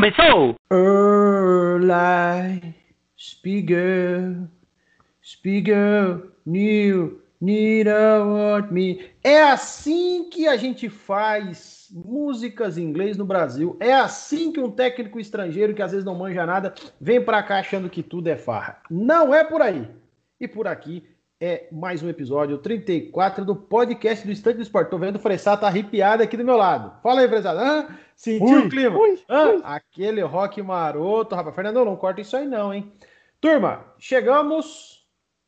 Começou! 0.00 0.54
Erlai, 0.72 2.74
Spiegel, 3.18 4.48
Spiegel, 5.22 6.22
New, 6.46 7.20
Nira, 7.38 8.24
what 8.24 8.72
me. 8.72 9.10
É 9.22 9.42
assim 9.42 10.30
que 10.30 10.48
a 10.48 10.56
gente 10.56 10.88
faz 10.88 11.88
músicas 11.92 12.78
em 12.78 12.84
inglês 12.84 13.18
no 13.18 13.26
Brasil. 13.26 13.76
É 13.78 13.92
assim 13.92 14.50
que 14.50 14.58
um 14.58 14.70
técnico 14.70 15.20
estrangeiro 15.20 15.74
que 15.74 15.82
às 15.82 15.90
vezes 15.90 16.06
não 16.06 16.14
manja 16.14 16.46
nada 16.46 16.72
vem 16.98 17.22
pra 17.22 17.42
cá 17.42 17.58
achando 17.58 17.90
que 17.90 18.02
tudo 18.02 18.28
é 18.28 18.38
farra. 18.38 18.80
Não 18.90 19.34
é 19.34 19.44
por 19.44 19.60
aí. 19.60 19.86
E 20.40 20.48
por 20.48 20.66
aqui 20.66 21.04
é 21.42 21.66
mais 21.72 22.02
um 22.02 22.08
episódio 22.10 22.58
34 22.58 23.46
do 23.46 23.56
podcast 23.56 24.26
do 24.26 24.30
Estante 24.30 24.56
do 24.56 24.62
Esporte. 24.62 24.90
Tô 24.90 24.98
vendo 24.98 25.16
o 25.16 25.18
Fressá 25.18 25.56
tá 25.56 25.68
arrepiado 25.68 26.22
aqui 26.22 26.36
do 26.36 26.44
meu 26.44 26.56
lado. 26.56 27.00
Fala 27.02 27.22
aí, 27.22 27.28
Fressá. 27.28 27.88
sentiu 28.14 28.58
ui, 28.58 28.66
o 28.66 28.68
clima? 28.68 28.98
Ui, 28.98 29.12
ui. 29.12 29.60
Aquele 29.64 30.20
rock 30.20 30.60
maroto, 30.62 31.34
rapaz. 31.34 31.54
Fernando, 31.54 31.82
não 31.82 31.96
corta 31.96 32.20
isso 32.20 32.36
aí 32.36 32.46
não, 32.46 32.74
hein? 32.74 32.92
Turma, 33.40 33.86
chegamos. 33.98 35.00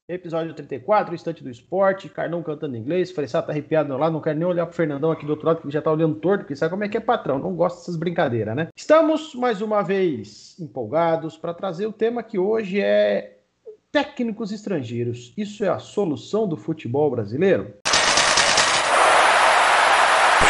Episódio 0.09 0.55
34, 0.55 1.15
Estante 1.15 1.45
do 1.45 1.51
Esporte. 1.51 2.09
Carnão 2.09 2.43
cantando 2.43 2.75
inglês. 2.75 3.13
Fressá 3.13 3.43
tá 3.43 3.53
arrepiado 3.53 3.89
do 3.89 3.91
meu 3.91 3.99
lado. 3.99 4.15
Não 4.15 4.23
quero 4.23 4.39
nem 4.39 4.49
olhar 4.49 4.65
pro 4.65 4.75
Fernandão 4.75 5.13
aqui 5.13 5.27
do 5.27 5.33
outro 5.33 5.47
lado, 5.47 5.61
que 5.61 5.71
já 5.71 5.83
tá 5.83 5.93
olhando 5.93 6.15
torto, 6.15 6.45
porque 6.45 6.57
sabe 6.57 6.71
como 6.71 6.85
é 6.85 6.89
que 6.89 6.97
é 6.97 7.01
patrão. 7.01 7.39
Não 7.39 7.55
gosta 7.55 7.81
dessas 7.81 7.97
brincadeiras, 7.97 8.57
né? 8.57 8.69
Estamos 8.75 9.35
mais 9.35 9.61
uma 9.61 9.83
vez 9.83 10.59
empolgados 10.59 11.37
para 11.37 11.53
trazer 11.53 11.87
o 11.87 11.93
tema 11.93 12.23
que 12.23 12.39
hoje 12.39 12.81
é 12.81 13.42
técnicos 13.93 14.51
estrangeiros. 14.51 15.35
Isso 15.37 15.63
é 15.63 15.69
a 15.69 15.79
solução 15.79 16.49
do 16.49 16.57
futebol 16.57 17.11
brasileiro? 17.11 17.75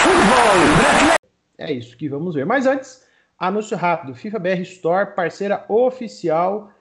Futebol! 0.02 1.18
É 1.58 1.72
isso 1.72 1.96
que 1.96 2.08
vamos 2.08 2.36
ver. 2.36 2.46
Mas 2.46 2.66
antes, 2.66 3.04
anúncio 3.36 3.76
rápido: 3.76 4.14
FIFA 4.14 4.38
BR 4.38 4.60
Store, 4.62 5.14
parceira 5.14 5.64
oficial, 5.68 6.72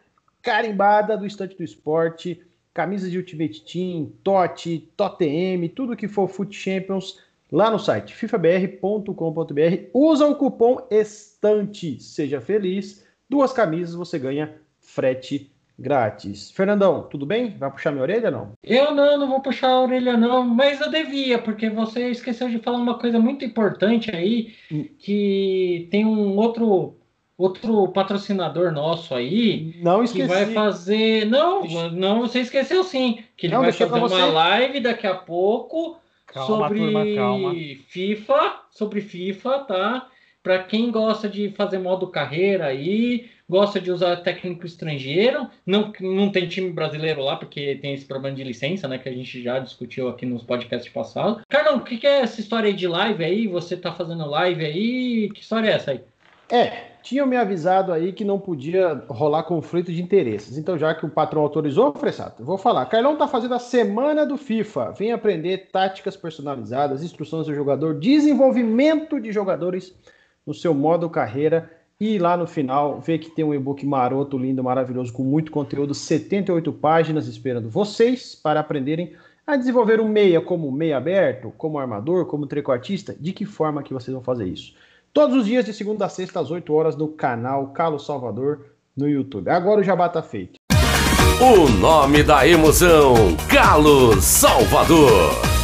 carimbada 0.41 1.17
do 1.17 1.25
Estante 1.25 1.57
do 1.57 1.63
Esporte, 1.63 2.45
camisas 2.73 3.09
de 3.09 3.17
Ultimate 3.17 3.63
Team, 3.65 4.13
TOT, 4.23 4.91
TOTM, 4.95 5.67
tudo 5.75 5.97
que 5.97 6.07
for 6.07 6.27
Foot 6.27 6.55
Champions, 6.55 7.19
lá 7.51 7.71
no 7.71 7.79
site 7.79 8.13
fifabr.com.br. 8.15 9.89
Usa 9.93 10.27
o 10.27 10.35
cupom 10.35 10.85
ESTANTE, 10.91 11.99
seja 11.99 12.39
feliz. 12.39 13.03
Duas 13.27 13.51
camisas 13.51 13.95
você 13.95 14.19
ganha 14.19 14.55
frete 14.79 15.51
grátis. 15.81 16.51
Fernandão, 16.51 17.07
tudo 17.09 17.25
bem? 17.25 17.57
Vai 17.57 17.71
puxar 17.71 17.91
minha 17.91 18.03
orelha 18.03 18.29
não? 18.29 18.53
Eu 18.63 18.93
não, 18.93 19.17
não 19.17 19.27
vou 19.27 19.41
puxar 19.41 19.69
a 19.69 19.81
orelha 19.81 20.15
não, 20.15 20.43
mas 20.43 20.79
eu 20.79 20.89
devia, 20.89 21.39
porque 21.39 21.69
você 21.69 22.09
esqueceu 22.09 22.49
de 22.49 22.59
falar 22.59 22.77
uma 22.77 22.97
coisa 22.99 23.19
muito 23.19 23.43
importante 23.43 24.15
aí, 24.15 24.53
hum. 24.71 24.85
que 24.99 25.87
tem 25.91 26.05
um 26.05 26.37
outro 26.37 26.95
outro 27.37 27.87
patrocinador 27.87 28.71
nosso 28.71 29.15
aí 29.15 29.73
não 29.81 30.03
esqueci. 30.03 30.27
que 30.27 30.31
vai 30.31 30.45
fazer, 30.53 31.25
não, 31.25 31.63
não, 31.91 32.21
você 32.21 32.41
esqueceu 32.41 32.83
sim, 32.83 33.23
que 33.35 33.47
ele 33.47 33.55
não, 33.55 33.63
vai 33.63 33.71
fazer 33.71 33.99
uma 33.99 34.25
live 34.27 34.79
daqui 34.79 35.07
a 35.07 35.15
pouco 35.15 35.97
calma, 36.27 36.47
sobre 36.47 36.79
turma, 36.79 37.03
calma. 37.15 37.53
FIFA, 37.87 38.59
sobre 38.69 39.01
FIFA, 39.01 39.59
tá? 39.59 40.07
Para 40.43 40.63
quem 40.63 40.91
gosta 40.91 41.29
de 41.29 41.49
fazer 41.51 41.79
modo 41.79 42.07
carreira 42.07 42.65
aí, 42.65 43.29
gosta 43.51 43.81
de 43.81 43.91
usar 43.91 44.15
técnico 44.15 44.65
estrangeiro, 44.65 45.49
não, 45.65 45.91
não 45.99 46.31
tem 46.31 46.47
time 46.47 46.71
brasileiro 46.71 47.21
lá, 47.21 47.35
porque 47.35 47.77
tem 47.81 47.93
esse 47.93 48.05
problema 48.05 48.33
de 48.33 48.45
licença, 48.45 48.87
né, 48.87 48.97
que 48.97 49.09
a 49.09 49.11
gente 49.11 49.43
já 49.43 49.59
discutiu 49.59 50.07
aqui 50.07 50.25
nos 50.25 50.41
podcasts 50.41 50.89
passados. 50.89 51.43
Carlão, 51.49 51.79
o 51.79 51.83
que, 51.83 51.97
que 51.97 52.07
é 52.07 52.21
essa 52.21 52.39
história 52.39 52.71
de 52.71 52.87
live 52.87 53.25
aí? 53.25 53.47
Você 53.49 53.75
tá 53.75 53.91
fazendo 53.91 54.25
live 54.25 54.63
aí? 54.65 55.29
Que 55.33 55.41
história 55.41 55.67
é 55.67 55.73
essa 55.73 55.91
aí? 55.91 56.01
É, 56.49 56.91
tinham 57.03 57.27
me 57.27 57.35
avisado 57.35 57.91
aí 57.91 58.13
que 58.13 58.23
não 58.23 58.39
podia 58.39 59.03
rolar 59.09 59.43
conflito 59.43 59.91
de 59.91 60.01
interesses. 60.01 60.57
Então, 60.57 60.77
já 60.77 60.95
que 60.95 61.05
o 61.05 61.09
patrão 61.09 61.41
autorizou, 61.41 61.93
Fressato, 61.93 62.45
vou 62.45 62.57
falar. 62.57 62.85
Carlão 62.85 63.17
tá 63.17 63.27
fazendo 63.27 63.53
a 63.53 63.59
semana 63.59 64.25
do 64.25 64.37
FIFA. 64.37 64.93
Vem 64.97 65.11
aprender 65.11 65.69
táticas 65.73 66.15
personalizadas, 66.15 67.03
instruções 67.03 67.47
do 67.47 67.53
jogador, 67.53 67.99
desenvolvimento 67.99 69.19
de 69.19 69.29
jogadores 69.29 69.93
no 70.47 70.53
seu 70.53 70.73
modo 70.73 71.09
carreira 71.09 71.69
e 72.01 72.17
lá 72.17 72.35
no 72.35 72.47
final, 72.47 72.99
ver 72.99 73.19
que 73.19 73.29
tem 73.29 73.45
um 73.45 73.53
e-book 73.53 73.85
maroto, 73.85 74.35
lindo, 74.35 74.63
maravilhoso, 74.63 75.13
com 75.13 75.21
muito 75.21 75.51
conteúdo, 75.51 75.93
78 75.93 76.73
páginas 76.73 77.27
esperando 77.27 77.69
vocês 77.69 78.33
para 78.33 78.59
aprenderem 78.59 79.13
a 79.45 79.55
desenvolver 79.55 80.01
um 80.01 80.07
meia 80.07 80.41
como 80.41 80.71
meia 80.71 80.97
aberto, 80.97 81.53
como 81.55 81.77
armador, 81.77 82.25
como 82.25 82.47
trecoartista. 82.47 83.15
De 83.19 83.31
que 83.31 83.45
forma 83.45 83.83
que 83.83 83.93
vocês 83.93 84.11
vão 84.11 84.23
fazer 84.23 84.47
isso? 84.47 84.73
Todos 85.13 85.37
os 85.37 85.45
dias, 85.45 85.63
de 85.63 85.73
segunda 85.73 86.07
a 86.07 86.09
sexta, 86.09 86.39
às 86.39 86.49
8 86.49 86.73
horas, 86.73 86.95
no 86.95 87.07
canal 87.07 87.67
Carlos 87.67 88.03
Salvador 88.03 88.65
no 88.97 89.07
YouTube. 89.07 89.47
Agora 89.51 89.81
o 89.81 89.83
jabá 89.83 90.09
tá 90.09 90.23
feito. 90.23 90.55
O 91.39 91.69
nome 91.69 92.23
da 92.23 92.47
emoção, 92.47 93.13
Carlos 93.47 94.23
Salvador. 94.23 95.60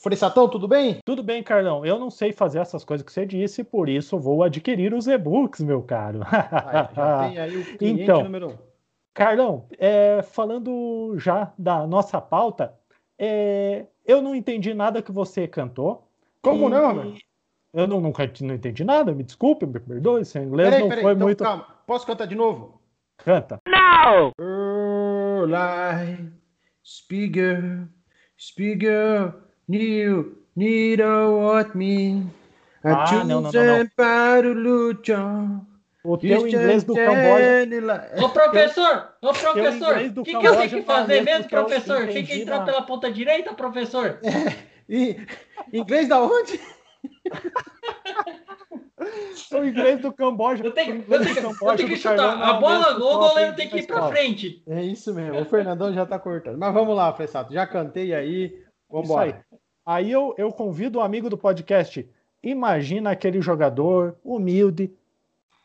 Fressatão, 0.00 0.48
tudo 0.48 0.68
bem? 0.68 1.00
Tudo 1.04 1.24
bem, 1.24 1.42
Carlão. 1.42 1.84
Eu 1.84 1.98
não 1.98 2.08
sei 2.08 2.32
fazer 2.32 2.60
essas 2.60 2.84
coisas 2.84 3.04
que 3.04 3.12
você 3.12 3.26
disse, 3.26 3.64
por 3.64 3.88
isso 3.88 4.16
vou 4.16 4.44
adquirir 4.44 4.94
os 4.94 5.08
e-books, 5.08 5.60
meu 5.60 5.82
caro. 5.82 6.20
Ah, 6.22 6.88
já 6.94 7.28
tem 7.28 7.38
aí 7.38 7.56
o 7.56 7.76
cliente 7.76 8.02
então, 8.02 8.22
número 8.22 8.50
um. 8.50 8.58
Carlão, 9.12 9.66
é, 9.76 10.22
falando 10.22 11.14
já 11.18 11.52
da 11.58 11.84
nossa 11.84 12.20
pauta, 12.20 12.74
é, 13.18 13.86
eu 14.06 14.22
não 14.22 14.36
entendi 14.36 14.72
nada 14.72 15.02
que 15.02 15.10
você 15.10 15.48
cantou. 15.48 16.08
Como 16.40 16.68
e, 16.68 16.70
não, 16.70 16.94
meu? 16.94 17.14
Eu 17.74 17.86
não, 17.88 18.00
nunca 18.00 18.30
não 18.40 18.54
entendi 18.54 18.84
nada, 18.84 19.12
me 19.12 19.24
desculpe, 19.24 19.66
me 19.66 19.80
perdoe, 19.80 20.24
seu 20.24 20.44
inglês 20.44 20.70
peraí, 20.70 20.82
não 20.82 20.88
peraí, 20.88 21.02
foi 21.02 21.12
então, 21.12 21.26
muito. 21.26 21.44
Calma, 21.44 21.66
posso 21.84 22.06
cantar 22.06 22.26
de 22.26 22.36
novo? 22.36 22.80
Canta. 23.16 23.58
Não! 23.66 24.32
Erlai, 25.42 26.32
Spiegel, 26.84 27.88
Spiegel, 28.38 29.47
New, 29.68 30.38
need 30.56 31.02
what 31.02 31.76
me. 31.76 32.24
Ah, 32.82 33.04
não, 33.24 33.42
não, 33.42 33.52
não, 33.52 33.54
não. 33.62 33.76
O 36.04 36.16
teu 36.16 36.46
inglês 36.46 36.84
do 36.84 36.94
Camboja. 36.94 37.44
Ô 38.24 38.28
professor, 38.30 39.08
ô 39.20 39.32
professor, 39.32 39.96
o 40.16 40.22
que, 40.22 40.38
que 40.38 40.46
eu 40.46 40.56
tenho 40.56 40.70
que 40.70 40.82
fazer 40.82 41.20
mesmo, 41.22 41.48
professor? 41.50 42.06
Tem 42.06 42.24
que 42.24 42.40
entrar 42.40 42.64
pela 42.64 42.82
ponta 42.82 43.12
direita, 43.12 43.52
professor? 43.52 44.18
É, 44.22 44.56
e, 44.88 45.16
inglês 45.70 46.08
da 46.08 46.22
onde? 46.22 46.58
o 49.52 49.64
inglês 49.64 50.00
do 50.00 50.12
Camboja. 50.12 50.64
Eu 50.64 50.70
tenho, 50.70 51.04
eu 51.08 51.24
tenho, 51.24 51.50
eu 51.60 51.76
tenho 51.76 51.88
que 51.88 51.96
chutar. 51.96 52.40
A 52.42 52.54
bola, 52.54 52.96
o 52.96 53.18
goleiro 53.18 53.54
tem 53.54 53.68
que 53.68 53.78
ir 53.78 53.86
pra 53.86 54.08
frente. 54.08 54.62
É 54.66 54.82
isso 54.82 55.12
mesmo. 55.12 55.40
O 55.40 55.44
Fernandão 55.44 55.92
já 55.92 56.06
tá 56.06 56.18
cortando. 56.18 56.56
Mas 56.56 56.72
vamos 56.72 56.96
lá, 56.96 57.12
Fressato. 57.12 57.52
Já 57.52 57.66
cantei 57.66 58.14
aí. 58.14 58.62
Vamos 58.88 59.10
embora. 59.10 59.44
Aí 59.88 60.12
eu, 60.12 60.34
eu 60.36 60.52
convido 60.52 60.98
o 60.98 61.00
um 61.00 61.04
amigo 61.04 61.30
do 61.30 61.38
podcast. 61.38 62.06
Imagina 62.42 63.12
aquele 63.12 63.40
jogador 63.40 64.18
humilde 64.22 64.92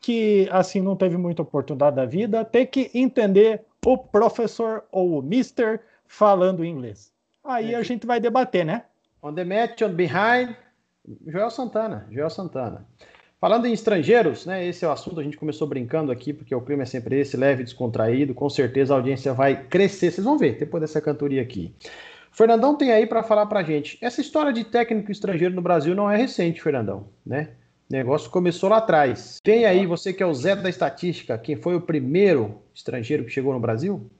que 0.00 0.48
assim 0.50 0.80
não 0.80 0.96
teve 0.96 1.18
muita 1.18 1.42
oportunidade 1.42 1.96
da 1.96 2.06
vida, 2.06 2.42
ter 2.42 2.64
que 2.64 2.90
entender 2.94 3.60
o 3.84 3.98
professor 3.98 4.82
ou 4.90 5.18
o 5.18 5.22
mister 5.22 5.82
falando 6.06 6.64
inglês. 6.64 7.12
Aí 7.44 7.74
é. 7.74 7.76
a 7.76 7.82
gente 7.82 8.06
vai 8.06 8.18
debater, 8.18 8.64
né? 8.64 8.84
On 9.22 9.34
the 9.34 9.44
match, 9.44 9.82
on 9.82 9.90
behind, 9.90 10.56
Joel 11.26 11.50
Santana, 11.50 12.06
Joel 12.10 12.30
Santana. 12.30 12.86
Falando 13.38 13.66
em 13.66 13.74
estrangeiros, 13.74 14.46
né? 14.46 14.66
Esse 14.66 14.86
é 14.86 14.88
o 14.88 14.92
assunto, 14.92 15.20
a 15.20 15.22
gente 15.22 15.36
começou 15.36 15.68
brincando 15.68 16.10
aqui, 16.10 16.32
porque 16.32 16.54
o 16.54 16.62
clima 16.62 16.84
é 16.84 16.86
sempre 16.86 17.20
esse, 17.20 17.36
leve, 17.36 17.62
descontraído, 17.62 18.32
com 18.32 18.48
certeza 18.48 18.94
a 18.94 18.96
audiência 18.96 19.34
vai 19.34 19.64
crescer, 19.66 20.10
vocês 20.10 20.24
vão 20.24 20.38
ver, 20.38 20.56
depois 20.58 20.80
dessa 20.80 20.98
cantoria 20.98 21.42
aqui. 21.42 21.74
Fernandão 22.34 22.76
tem 22.76 22.90
aí 22.90 23.06
para 23.06 23.22
falar 23.22 23.46
para 23.46 23.62
gente. 23.62 23.96
Essa 24.00 24.20
história 24.20 24.52
de 24.52 24.64
técnico 24.64 25.10
estrangeiro 25.12 25.54
no 25.54 25.62
Brasil 25.62 25.94
não 25.94 26.10
é 26.10 26.16
recente, 26.16 26.60
Fernandão, 26.60 27.08
né? 27.24 27.50
O 27.88 27.92
negócio 27.92 28.28
começou 28.28 28.68
lá 28.68 28.78
atrás. 28.78 29.38
Tem 29.40 29.64
aí, 29.66 29.86
você 29.86 30.12
que 30.12 30.20
é 30.20 30.26
o 30.26 30.34
Zé 30.34 30.56
da 30.56 30.68
estatística, 30.68 31.38
quem 31.38 31.54
foi 31.54 31.76
o 31.76 31.80
primeiro 31.80 32.60
estrangeiro 32.74 33.24
que 33.24 33.30
chegou 33.30 33.52
no 33.52 33.60
Brasil? 33.60 34.10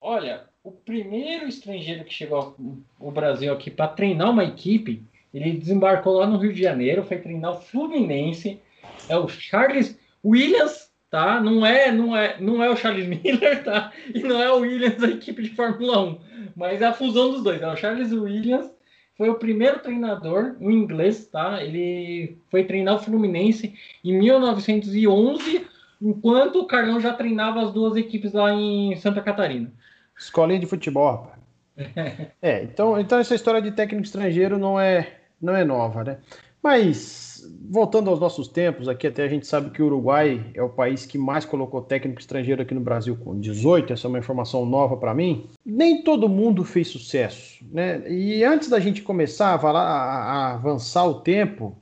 Olha, 0.00 0.46
o 0.64 0.72
primeiro 0.72 1.46
estrangeiro 1.46 2.04
que 2.04 2.12
chegou 2.12 2.56
ao 2.98 3.10
Brasil 3.12 3.52
aqui 3.52 3.70
para 3.70 3.86
treinar 3.88 4.30
uma 4.30 4.42
equipe, 4.42 5.04
ele 5.32 5.52
desembarcou 5.52 6.14
lá 6.14 6.26
no 6.26 6.38
Rio 6.38 6.52
de 6.52 6.62
Janeiro, 6.62 7.04
foi 7.04 7.18
treinar 7.18 7.52
o 7.52 7.60
Fluminense, 7.60 8.60
é 9.08 9.16
o 9.16 9.28
Charles 9.28 9.96
Williams, 10.24 10.90
tá? 11.08 11.40
Não 11.40 11.64
é, 11.64 11.92
não 11.92 12.16
é, 12.16 12.40
não 12.40 12.64
é 12.64 12.68
o 12.68 12.76
Charles 12.76 13.06
Miller, 13.22 13.62
tá? 13.62 13.92
E 14.12 14.18
não 14.18 14.42
é 14.42 14.50
o 14.50 14.62
Williams 14.62 14.96
da 14.96 15.08
equipe 15.08 15.42
de 15.42 15.50
Fórmula 15.50 16.02
1 16.02 16.35
mas 16.56 16.80
é 16.80 16.86
a 16.86 16.92
fusão 16.92 17.30
dos 17.30 17.42
dois. 17.42 17.60
É 17.60 17.68
o 17.68 17.76
Charles 17.76 18.10
Williams 18.10 18.70
foi 19.16 19.30
o 19.30 19.36
primeiro 19.36 19.78
treinador, 19.78 20.56
um 20.60 20.70
inglês, 20.70 21.26
tá? 21.26 21.62
Ele 21.62 22.38
foi 22.50 22.64
treinar 22.64 22.96
o 22.96 22.98
Fluminense 22.98 23.74
em 24.04 24.18
1911, 24.18 25.66
enquanto 26.00 26.56
o 26.60 26.66
Carlão 26.66 27.00
já 27.00 27.14
treinava 27.14 27.62
as 27.62 27.72
duas 27.72 27.96
equipes 27.96 28.32
lá 28.32 28.52
em 28.52 28.94
Santa 28.96 29.22
Catarina. 29.22 29.72
Escolinha 30.18 30.60
de 30.60 30.66
futebol, 30.66 31.10
rapaz. 31.10 31.36
é, 32.42 32.62
então, 32.62 32.98
então 33.00 33.18
essa 33.18 33.34
história 33.34 33.60
de 33.60 33.70
técnico 33.70 34.04
estrangeiro 34.04 34.58
não 34.58 34.78
é, 34.78 35.14
não 35.40 35.54
é 35.54 35.64
nova, 35.64 36.04
né? 36.04 36.18
Mas 36.62 37.35
voltando 37.68 38.10
aos 38.10 38.20
nossos 38.20 38.48
tempos, 38.48 38.88
aqui 38.88 39.06
até 39.06 39.24
a 39.24 39.28
gente 39.28 39.46
sabe 39.46 39.70
que 39.70 39.82
o 39.82 39.86
Uruguai 39.86 40.44
é 40.54 40.62
o 40.62 40.68
país 40.68 41.04
que 41.04 41.18
mais 41.18 41.44
colocou 41.44 41.82
técnico 41.82 42.20
estrangeiro 42.20 42.62
aqui 42.62 42.74
no 42.74 42.80
Brasil 42.80 43.16
com 43.16 43.38
18, 43.38 43.92
essa 43.92 44.06
é 44.06 44.08
uma 44.08 44.18
informação 44.18 44.64
nova 44.64 44.96
para 44.96 45.14
mim. 45.14 45.48
Nem 45.64 46.02
todo 46.02 46.28
mundo 46.28 46.64
fez 46.64 46.88
sucesso, 46.88 47.64
né? 47.70 48.02
E 48.10 48.44
antes 48.44 48.68
da 48.68 48.80
gente 48.80 49.02
começar 49.02 49.54
a, 49.54 49.58
falar, 49.58 49.82
a 49.82 50.54
avançar 50.54 51.06
o 51.06 51.20
tempo, 51.20 51.76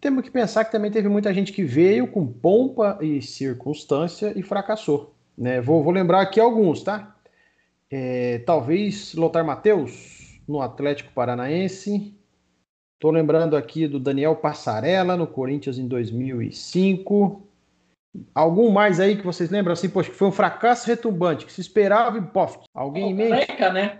temos 0.00 0.22
que 0.22 0.30
pensar 0.30 0.64
que 0.64 0.72
também 0.72 0.90
teve 0.90 1.08
muita 1.08 1.32
gente 1.32 1.52
que 1.52 1.64
veio 1.64 2.06
com 2.08 2.26
pompa 2.26 2.98
e 3.00 3.20
circunstância 3.22 4.32
e 4.36 4.42
fracassou. 4.42 5.14
Né? 5.36 5.60
Vou, 5.60 5.82
vou 5.82 5.92
lembrar 5.92 6.20
aqui 6.20 6.40
alguns, 6.40 6.82
tá? 6.82 7.14
É, 7.90 8.38
talvez 8.46 9.14
Lothar 9.14 9.44
Matheus, 9.44 10.40
no 10.46 10.60
Atlético 10.60 11.12
Paranaense. 11.12 12.15
Estou 12.96 13.10
lembrando 13.10 13.56
aqui 13.56 13.86
do 13.86 14.00
Daniel 14.00 14.34
Passarella, 14.36 15.18
no 15.18 15.26
Corinthians 15.26 15.78
em 15.78 15.86
2005. 15.86 17.46
Algum 18.34 18.70
mais 18.70 18.98
aí 18.98 19.16
que 19.16 19.24
vocês 19.24 19.50
lembram 19.50 19.74
assim, 19.74 19.90
poxa, 19.90 20.10
que 20.10 20.16
foi 20.16 20.28
um 20.28 20.32
fracasso 20.32 20.86
retumbante, 20.86 21.44
que 21.44 21.52
se 21.52 21.60
esperava 21.60 22.16
e 22.16 22.22
pof. 22.22 22.58
Alguém 22.72 23.10
em 23.10 23.14
mente? 23.14 23.52
né? 23.72 23.98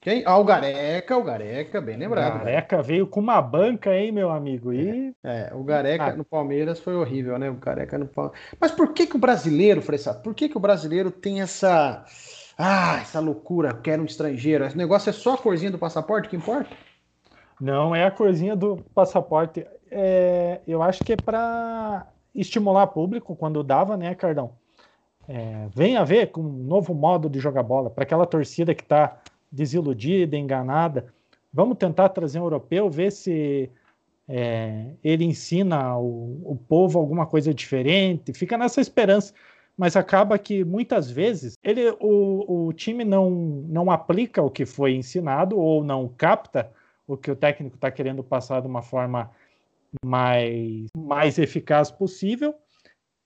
Quem? 0.00 0.22
Ah, 0.24 0.38
o 0.38 0.44
Gareca, 0.44 1.16
o 1.16 1.24
Gareca, 1.24 1.80
bem 1.80 1.96
lembrado. 1.96 2.36
O 2.36 2.38
Gareca 2.38 2.80
veio 2.80 3.08
com 3.08 3.18
uma 3.18 3.42
banca, 3.42 3.92
hein, 3.92 4.12
meu 4.12 4.30
amigo? 4.30 4.72
E... 4.72 5.12
É, 5.24 5.50
o 5.52 5.64
Gareca 5.64 6.04
ah. 6.04 6.16
no 6.16 6.24
Palmeiras 6.24 6.78
foi 6.78 6.94
horrível, 6.94 7.36
né? 7.36 7.50
O 7.50 7.54
Gareca 7.54 7.98
no 7.98 8.06
Palmeiras. 8.06 8.40
Mas 8.60 8.70
por 8.70 8.92
que 8.92 9.08
que 9.08 9.16
o 9.16 9.18
brasileiro, 9.18 9.82
Fressato, 9.82 10.22
por 10.22 10.32
que 10.32 10.48
que 10.48 10.56
o 10.56 10.60
brasileiro 10.60 11.10
tem 11.10 11.40
essa... 11.40 12.04
Ah, 12.56 13.00
essa 13.02 13.18
loucura, 13.18 13.74
quero 13.74 14.02
um 14.02 14.06
estrangeiro. 14.06 14.64
Esse 14.64 14.76
negócio 14.76 15.10
é 15.10 15.12
só 15.12 15.34
a 15.34 15.38
corzinha 15.38 15.72
do 15.72 15.78
passaporte 15.78 16.28
que 16.28 16.36
importa? 16.36 16.70
Não, 17.60 17.94
é 17.94 18.04
a 18.04 18.10
corzinha 18.10 18.54
do 18.54 18.76
passaporte. 18.94 19.66
É, 19.90 20.60
eu 20.66 20.82
acho 20.82 21.02
que 21.02 21.12
é 21.12 21.16
para 21.16 22.06
estimular 22.34 22.86
público 22.88 23.34
quando 23.34 23.62
dava, 23.62 23.96
né, 23.96 24.14
Cardão? 24.14 24.52
É, 25.26 25.68
vem 25.74 25.96
a 25.96 26.04
ver 26.04 26.30
com 26.30 26.40
um 26.40 26.64
novo 26.64 26.94
modo 26.94 27.28
de 27.28 27.38
jogar 27.38 27.62
bola, 27.62 27.90
para 27.90 28.04
aquela 28.04 28.26
torcida 28.26 28.74
que 28.74 28.82
está 28.82 29.20
desiludida, 29.50 30.36
enganada. 30.36 31.12
Vamos 31.52 31.76
tentar 31.76 32.10
trazer 32.10 32.38
um 32.38 32.44
europeu, 32.44 32.88
ver 32.88 33.10
se 33.10 33.70
é, 34.28 34.92
ele 35.02 35.24
ensina 35.24 35.98
o, 35.98 36.52
o 36.52 36.56
povo 36.56 36.98
alguma 36.98 37.26
coisa 37.26 37.52
diferente. 37.52 38.32
Fica 38.32 38.56
nessa 38.56 38.80
esperança 38.80 39.34
mas 39.78 39.94
acaba 39.94 40.36
que 40.36 40.64
muitas 40.64 41.08
vezes 41.08 41.56
ele, 41.62 41.88
o, 42.00 42.66
o 42.66 42.72
time 42.72 43.04
não, 43.04 43.30
não 43.30 43.92
aplica 43.92 44.42
o 44.42 44.50
que 44.50 44.66
foi 44.66 44.96
ensinado 44.96 45.56
ou 45.56 45.84
não 45.84 46.08
capta 46.08 46.68
o 47.08 47.16
que 47.16 47.30
o 47.30 47.36
técnico 47.36 47.74
está 47.74 47.90
querendo 47.90 48.22
passar 48.22 48.60
de 48.60 48.68
uma 48.68 48.82
forma 48.82 49.30
mais, 50.04 50.86
mais 50.96 51.38
eficaz 51.38 51.90
possível. 51.90 52.54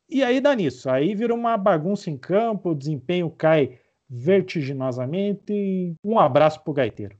E 0.08 0.22
aí 0.22 0.40
dá 0.40 0.54
nisso. 0.54 0.88
Aí 0.88 1.14
vira 1.14 1.34
uma 1.34 1.56
bagunça 1.56 2.08
em 2.08 2.16
campo, 2.16 2.70
o 2.70 2.74
desempenho 2.74 3.28
cai 3.28 3.78
vertiginosamente. 4.08 5.94
Um 6.04 6.18
abraço 6.18 6.62
pro 6.62 6.72
gaiteiro. 6.72 7.16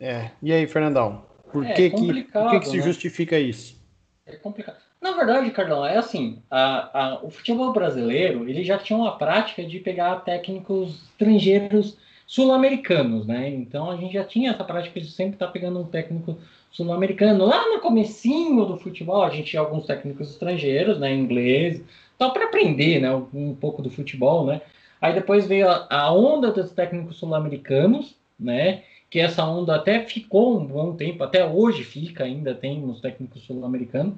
É. 0.00 0.30
E 0.42 0.52
aí, 0.52 0.66
Fernandão? 0.66 1.26
Por 1.52 1.66
é, 1.66 1.74
que, 1.74 1.90
que, 1.90 2.24
por 2.24 2.50
que, 2.50 2.60
que 2.60 2.68
se 2.68 2.78
né? 2.78 2.82
justifica 2.82 3.38
isso? 3.38 3.78
É 4.24 4.36
complicado. 4.36 4.78
Na 5.00 5.12
verdade, 5.12 5.50
Carlão, 5.50 5.84
é 5.84 5.98
assim, 5.98 6.42
a, 6.48 6.98
a, 6.98 7.24
o 7.24 7.30
futebol 7.30 7.72
brasileiro, 7.72 8.48
ele 8.48 8.64
já 8.64 8.78
tinha 8.78 8.96
uma 8.96 9.18
prática 9.18 9.64
de 9.64 9.80
pegar 9.80 10.20
técnicos 10.20 11.02
estrangeiros 11.10 11.98
sul-americanos, 12.32 13.26
né? 13.26 13.50
Então 13.50 13.90
a 13.90 13.96
gente 13.98 14.14
já 14.14 14.24
tinha 14.24 14.52
essa 14.52 14.64
prática 14.64 14.98
de 14.98 15.10
sempre 15.10 15.34
estar 15.34 15.48
tá 15.48 15.52
pegando 15.52 15.78
um 15.78 15.84
técnico 15.84 16.38
sul-americano. 16.70 17.44
Lá 17.44 17.68
no 17.68 17.78
comecinho 17.78 18.64
do 18.64 18.78
futebol, 18.78 19.22
a 19.22 19.28
gente 19.28 19.50
tinha 19.50 19.60
alguns 19.60 19.84
técnicos 19.84 20.30
estrangeiros, 20.30 20.98
né, 20.98 21.14
inglês, 21.14 21.82
só 22.16 22.30
para 22.30 22.46
aprender, 22.46 23.00
né, 23.02 23.14
um 23.34 23.54
pouco 23.54 23.82
do 23.82 23.90
futebol, 23.90 24.46
né? 24.46 24.62
Aí 24.98 25.12
depois 25.12 25.46
veio 25.46 25.68
a, 25.68 25.86
a 25.90 26.10
onda 26.10 26.50
dos 26.50 26.70
técnicos 26.70 27.18
sul-americanos, 27.18 28.16
né? 28.40 28.82
Que 29.10 29.20
essa 29.20 29.44
onda 29.44 29.76
até 29.76 30.00
ficou 30.00 30.58
um 30.58 30.64
bom 30.64 30.96
tempo, 30.96 31.22
até 31.22 31.44
hoje 31.44 31.84
fica, 31.84 32.24
ainda 32.24 32.54
tem 32.54 32.82
os 32.82 33.02
técnicos 33.02 33.42
sul-americanos. 33.42 34.14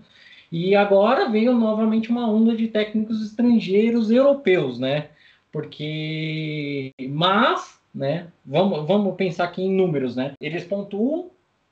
E 0.53 0.77
agora 0.77 1.29
veio 1.29 1.53
novamente 1.53 2.11
uma 2.11 2.31
onda 2.31 2.55
de 2.57 2.69
técnicos 2.69 3.21
estrangeiros 3.25 4.09
europeus, 4.09 4.79
né? 4.79 5.09
Porque, 5.51 6.93
mas, 7.09 7.83
né? 7.95 8.27
Vamos, 8.45 8.87
vamos 8.87 9.15
pensar 9.15 9.45
aqui 9.45 9.63
em 9.63 9.75
números, 9.75 10.17
né? 10.17 10.33
Eles 10.41 10.65
pontuam 10.65 11.31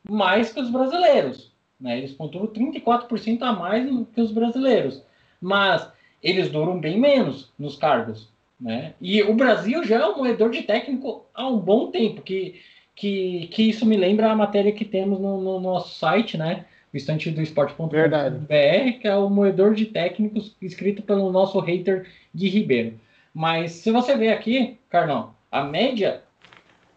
mais 0.09 0.53
que 0.53 0.61
os 0.61 0.71
brasileiros, 0.71 1.51
né? 1.81 1.99
Eles 1.99 2.13
pontuam 2.13 2.47
34% 2.47 3.43
a 3.43 3.53
mais 3.53 3.89
que 4.15 4.21
os 4.21 4.31
brasileiros, 4.31 5.03
mas 5.41 5.91
eles 6.23 6.49
duram 6.49 6.79
bem 6.79 6.99
menos 6.99 7.51
nos 7.59 7.77
cargos, 7.77 8.29
né? 8.61 8.95
E 9.01 9.21
o 9.23 9.35
Brasil 9.35 9.83
já 9.83 10.01
é 10.01 10.07
um 10.07 10.19
moedor 10.19 10.51
de 10.51 10.63
técnico 10.63 11.27
há 11.35 11.49
um 11.49 11.59
bom 11.59 11.91
tempo, 11.91 12.23
que, 12.23 12.61
que, 12.95 13.49
que 13.49 13.69
isso 13.69 13.85
me 13.85 13.97
lembra 13.97 14.31
a 14.31 14.37
matéria 14.37 14.71
que 14.71 14.85
temos 14.85 15.19
no, 15.19 15.41
no 15.41 15.59
nosso 15.59 15.99
site, 15.99 16.39
né? 16.39 16.67
O 16.95 16.97
estante 16.97 17.31
do 17.31 17.43
esporte.br, 17.43 18.99
que 19.01 19.09
é 19.09 19.17
o 19.17 19.31
moedor 19.31 19.75
de 19.75 19.87
técnicos 19.87 20.55
escrito 20.61 21.03
pelo 21.03 21.33
nosso 21.33 21.59
hater 21.59 22.07
Gui 22.35 22.49
Ribeiro. 22.49 23.01
Mas 23.35 23.73
se 23.73 23.91
você 23.91 24.15
ver 24.15 24.29
aqui, 24.29 24.77
Carlão, 24.91 25.35
a 25.53 25.63
média 25.63 26.25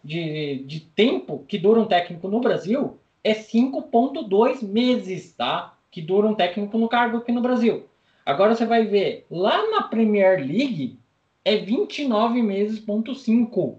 de, 0.02 0.64
de 0.66 0.80
tempo 0.80 1.44
que 1.46 1.58
dura 1.58 1.78
um 1.78 1.86
técnico 1.86 2.26
no 2.26 2.40
Brasil 2.40 2.98
é 3.22 3.34
5,2 3.34 4.62
meses, 4.62 5.34
tá? 5.34 5.76
Que 5.90 6.00
dura 6.00 6.26
um 6.26 6.34
técnico 6.34 6.78
no 6.78 6.88
cargo 6.88 7.18
aqui 7.18 7.30
no 7.30 7.42
Brasil. 7.42 7.86
Agora 8.24 8.54
você 8.54 8.64
vai 8.64 8.86
ver, 8.86 9.26
lá 9.30 9.70
na 9.70 9.82
Premier 9.82 10.38
League, 10.38 10.98
é 11.44 11.56
29 11.56 12.42
meses, 12.42 12.80
ponto 12.80 13.14
5. 13.14 13.78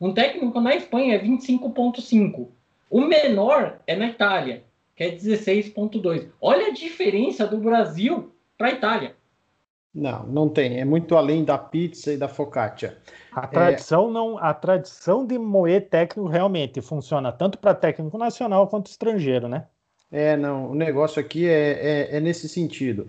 Um 0.00 0.12
técnico 0.12 0.60
na 0.60 0.76
Espanha 0.76 1.14
é 1.14 1.18
25,5. 1.18 2.48
O 2.90 3.00
menor 3.00 3.80
é 3.86 3.96
na 3.96 4.08
Itália, 4.08 4.64
que 4.94 5.02
é 5.02 5.10
16,2. 5.10 6.28
Olha 6.40 6.66
a 6.66 6.72
diferença 6.72 7.46
do 7.46 7.56
Brasil 7.56 8.32
para 8.58 8.68
a 8.68 8.72
Itália. 8.72 9.16
Não, 9.94 10.26
não 10.26 10.48
tem. 10.48 10.80
É 10.80 10.84
muito 10.84 11.16
além 11.16 11.44
da 11.44 11.56
pizza 11.56 12.12
e 12.12 12.16
da 12.16 12.26
focaccia. 12.26 12.98
A 13.30 13.46
tradição 13.46 14.08
é... 14.08 14.12
não, 14.12 14.38
a 14.38 14.52
tradição 14.52 15.24
de 15.24 15.38
moer 15.38 15.88
técnico 15.88 16.28
realmente 16.28 16.80
funciona 16.82 17.30
tanto 17.30 17.58
para 17.58 17.74
técnico 17.74 18.18
nacional 18.18 18.66
quanto 18.66 18.88
estrangeiro, 18.88 19.46
né? 19.46 19.66
É, 20.10 20.36
não. 20.36 20.72
O 20.72 20.74
negócio 20.74 21.20
aqui 21.20 21.48
é, 21.48 22.08
é, 22.10 22.16
é 22.16 22.20
nesse 22.20 22.48
sentido. 22.48 23.06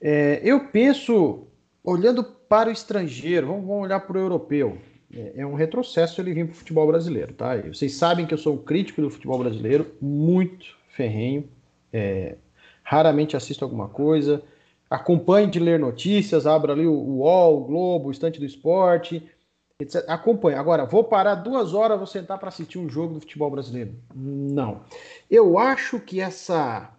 É, 0.00 0.40
eu 0.44 0.68
penso, 0.68 1.46
olhando 1.82 2.22
para 2.24 2.68
o 2.68 2.72
estrangeiro, 2.72 3.48
vamos, 3.48 3.66
vamos 3.66 3.82
olhar 3.82 4.00
para 4.00 4.16
o 4.16 4.20
europeu. 4.20 4.78
É, 5.12 5.32
é, 5.36 5.46
um 5.46 5.54
retrocesso 5.54 6.20
ele 6.20 6.32
vir 6.32 6.46
para 6.46 6.52
o 6.52 6.56
futebol 6.56 6.86
brasileiro, 6.86 7.32
tá? 7.34 7.56
Vocês 7.56 7.94
sabem 7.94 8.26
que 8.26 8.34
eu 8.34 8.38
sou 8.38 8.54
um 8.54 8.58
crítico 8.58 9.02
do 9.02 9.10
futebol 9.10 9.38
brasileiro, 9.38 9.92
muito 10.00 10.66
ferrenho. 10.88 11.48
É, 11.92 12.36
raramente 12.82 13.36
assisto 13.36 13.64
alguma 13.64 13.88
coisa. 13.88 14.42
Acompanhe 14.92 15.50
de 15.50 15.58
ler 15.58 15.78
notícias, 15.78 16.46
abra 16.46 16.74
ali 16.74 16.86
o 16.86 16.92
UOL, 16.92 17.62
o 17.62 17.64
Globo, 17.64 18.08
o 18.08 18.10
Estante 18.10 18.38
do 18.38 18.44
Esporte, 18.44 19.26
etc. 19.80 20.04
Acompanhe. 20.06 20.54
Agora, 20.54 20.84
vou 20.84 21.02
parar 21.02 21.36
duas 21.36 21.72
horas, 21.72 21.96
vou 21.96 22.06
sentar 22.06 22.38
para 22.38 22.50
assistir 22.50 22.78
um 22.78 22.90
jogo 22.90 23.14
do 23.14 23.20
futebol 23.20 23.50
brasileiro. 23.50 23.94
Não. 24.14 24.82
Eu 25.30 25.58
acho 25.58 25.98
que 25.98 26.20
essa, 26.20 26.90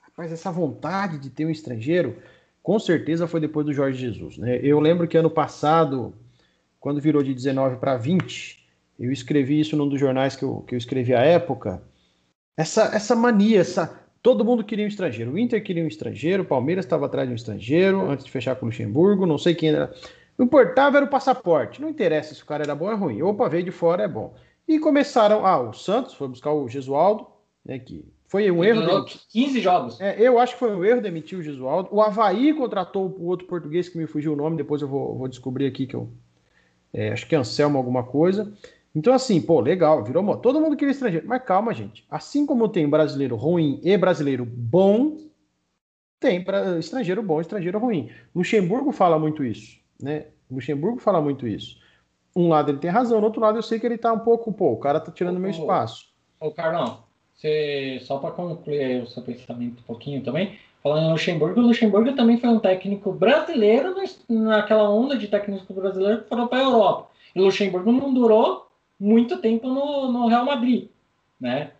rapaz, 0.00 0.32
essa 0.32 0.50
vontade 0.50 1.18
de 1.18 1.28
ter 1.28 1.44
um 1.44 1.50
estrangeiro 1.50 2.16
com 2.62 2.78
certeza 2.78 3.26
foi 3.26 3.38
depois 3.38 3.66
do 3.66 3.74
Jorge 3.74 3.98
Jesus. 3.98 4.38
Né? 4.38 4.58
Eu 4.62 4.80
lembro 4.80 5.06
que 5.06 5.18
ano 5.18 5.30
passado, 5.30 6.14
quando 6.78 7.02
virou 7.02 7.22
de 7.22 7.34
19 7.34 7.76
para 7.76 7.98
20, 7.98 8.66
eu 8.98 9.12
escrevi 9.12 9.60
isso 9.60 9.76
num 9.76 9.88
dos 9.88 10.00
jornais 10.00 10.36
que 10.36 10.42
eu, 10.42 10.64
que 10.66 10.74
eu 10.74 10.78
escrevi 10.78 11.14
à 11.14 11.20
época. 11.20 11.82
Essa, 12.56 12.94
essa 12.94 13.14
mania, 13.14 13.60
essa, 13.60 13.99
todo 14.22 14.44
mundo 14.44 14.64
queria 14.64 14.84
um 14.84 14.88
estrangeiro. 14.88 15.32
O 15.32 15.38
Inter 15.38 15.62
queria 15.62 15.84
um 15.84 15.88
estrangeiro, 15.88 16.42
o 16.42 16.46
Palmeiras 16.46 16.84
estava 16.84 17.06
atrás 17.06 17.28
de 17.28 17.32
um 17.32 17.36
estrangeiro, 17.36 18.10
antes 18.10 18.24
de 18.24 18.30
fechar 18.30 18.56
com 18.56 18.66
o 18.66 18.68
Luxemburgo, 18.68 19.26
não 19.26 19.38
sei 19.38 19.54
quem 19.54 19.70
era. 19.70 19.92
O 20.36 20.42
importava 20.42 20.96
era 20.96 21.06
o 21.06 21.10
passaporte. 21.10 21.80
Não 21.80 21.88
interessa 21.88 22.34
se 22.34 22.42
o 22.42 22.46
cara 22.46 22.64
era 22.64 22.74
bom 22.74 22.90
ou 22.90 22.96
ruim. 22.96 23.22
Opa, 23.22 23.48
veio 23.48 23.64
de 23.64 23.70
fora, 23.70 24.04
é 24.04 24.08
bom. 24.08 24.34
E 24.66 24.78
começaram. 24.78 25.44
Ah, 25.44 25.60
o 25.60 25.72
Santos 25.72 26.14
foi 26.14 26.28
buscar 26.28 26.52
o 26.52 26.68
Gesualdo, 26.68 27.26
né, 27.64 27.78
que 27.78 28.04
foi 28.26 28.50
um 28.50 28.64
erro. 28.64 28.86
Demitir. 28.86 29.20
15 29.28 29.60
jogos. 29.60 30.00
É, 30.00 30.16
eu 30.18 30.38
acho 30.38 30.54
que 30.54 30.60
foi 30.60 30.74
um 30.74 30.84
erro 30.84 31.02
demitir 31.02 31.38
o 31.38 31.42
Gesualdo. 31.42 31.88
O 31.92 32.00
Havaí 32.00 32.54
contratou 32.54 33.08
o 33.18 33.26
outro 33.26 33.46
português 33.46 33.88
que 33.88 33.98
me 33.98 34.06
fugiu 34.06 34.32
o 34.32 34.36
nome, 34.36 34.56
depois 34.56 34.80
eu 34.80 34.88
vou, 34.88 35.18
vou 35.18 35.28
descobrir 35.28 35.66
aqui 35.66 35.86
que 35.86 35.96
eu. 35.96 36.08
É, 36.92 37.12
acho 37.12 37.26
que 37.26 37.34
é 37.34 37.38
Anselmo 37.38 37.76
alguma 37.76 38.02
coisa. 38.02 38.52
Então, 38.94 39.12
assim, 39.12 39.40
pô, 39.40 39.60
legal, 39.60 40.02
virou 40.02 40.22
moda. 40.22 40.40
Todo 40.40 40.60
mundo 40.60 40.76
queria 40.76 40.92
estrangeiro. 40.92 41.26
Mas 41.26 41.42
calma, 41.44 41.72
gente. 41.72 42.04
Assim 42.10 42.44
como 42.44 42.68
tem 42.68 42.88
brasileiro 42.88 43.36
ruim 43.36 43.80
e 43.82 43.96
brasileiro 43.96 44.44
bom, 44.44 45.16
tem 46.18 46.42
para 46.42 46.78
estrangeiro 46.78 47.22
bom 47.22 47.38
e 47.38 47.42
estrangeiro 47.42 47.78
ruim. 47.78 48.10
Luxemburgo 48.34 48.92
fala 48.92 49.18
muito 49.18 49.44
isso, 49.44 49.78
né? 50.00 50.26
Luxemburgo 50.50 51.00
fala 51.00 51.20
muito 51.20 51.46
isso. 51.46 51.78
Um 52.34 52.48
lado 52.48 52.70
ele 52.70 52.78
tem 52.78 52.90
razão, 52.90 53.20
no 53.20 53.26
outro 53.26 53.40
lado 53.40 53.58
eu 53.58 53.62
sei 53.62 53.80
que 53.80 53.86
ele 53.86 53.98
tá 53.98 54.12
um 54.12 54.20
pouco, 54.20 54.52
pô, 54.52 54.72
o 54.72 54.76
cara 54.76 55.00
tá 55.00 55.10
tirando 55.10 55.36
ô, 55.36 55.40
meu 55.40 55.50
espaço. 55.50 56.10
Ô, 56.38 56.50
Carlão, 56.50 57.04
você, 57.34 57.98
só 58.02 58.18
para 58.18 58.30
concluir 58.30 59.02
o 59.02 59.06
seu 59.06 59.22
pensamento 59.22 59.80
um 59.80 59.84
pouquinho 59.84 60.22
também, 60.22 60.58
falando 60.82 61.06
em 61.06 61.12
Luxemburgo, 61.12 61.60
o 61.60 61.66
Luxemburgo 61.66 62.14
também 62.14 62.38
foi 62.38 62.50
um 62.50 62.60
técnico 62.60 63.12
brasileiro 63.12 63.94
naquela 64.28 64.88
onda 64.88 65.16
de 65.16 65.26
técnico 65.26 65.72
brasileiro 65.72 66.22
que 66.22 66.28
foram 66.28 66.46
para 66.46 66.58
a 66.58 66.64
Europa. 66.64 67.10
E 67.34 67.40
o 67.40 67.44
Luxemburgo 67.44 67.90
não 67.90 68.12
durou 68.12 68.69
muito 69.00 69.38
tempo 69.38 69.68
no, 69.68 70.12
no 70.12 70.28
Real 70.28 70.44
Madrid, 70.44 70.88
né? 71.40 71.72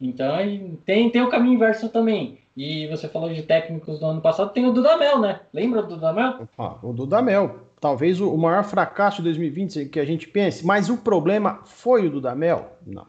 Então 0.00 0.36
tem, 0.84 1.10
tem 1.10 1.22
o 1.22 1.30
caminho 1.30 1.54
inverso 1.54 1.88
também. 1.88 2.38
E 2.56 2.86
você 2.88 3.08
falou 3.08 3.32
de 3.32 3.42
técnicos 3.42 3.98
do 3.98 4.06
ano 4.06 4.20
passado, 4.20 4.52
tem 4.52 4.66
o 4.66 4.72
Dudamel, 4.72 5.20
né? 5.20 5.40
Lembra 5.52 5.82
do 5.82 5.94
Dudamel? 5.94 6.48
Ah, 6.58 6.76
o 6.82 6.92
Dudamel. 6.92 7.68
Talvez 7.80 8.20
o 8.20 8.36
maior 8.36 8.64
fracasso 8.64 9.18
de 9.18 9.24
2020 9.24 9.86
que 9.86 10.00
a 10.00 10.04
gente 10.04 10.26
pense, 10.26 10.66
mas 10.66 10.90
o 10.90 10.98
problema 10.98 11.60
foi 11.64 12.08
o 12.08 12.10
Dudamel? 12.10 12.76
Não. 12.84 13.06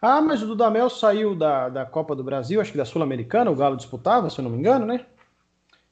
Ah, 0.00 0.20
mas 0.20 0.40
o 0.42 0.46
Dudamel 0.46 0.88
saiu 0.88 1.34
da, 1.34 1.68
da 1.68 1.84
Copa 1.84 2.14
do 2.14 2.22
Brasil, 2.22 2.60
acho 2.60 2.70
que 2.70 2.78
da 2.78 2.84
Sul-Americana, 2.84 3.50
o 3.50 3.56
Galo 3.56 3.76
disputava, 3.76 4.30
se 4.30 4.38
eu 4.38 4.44
não 4.44 4.50
me 4.52 4.58
engano, 4.58 4.86
né? 4.86 5.04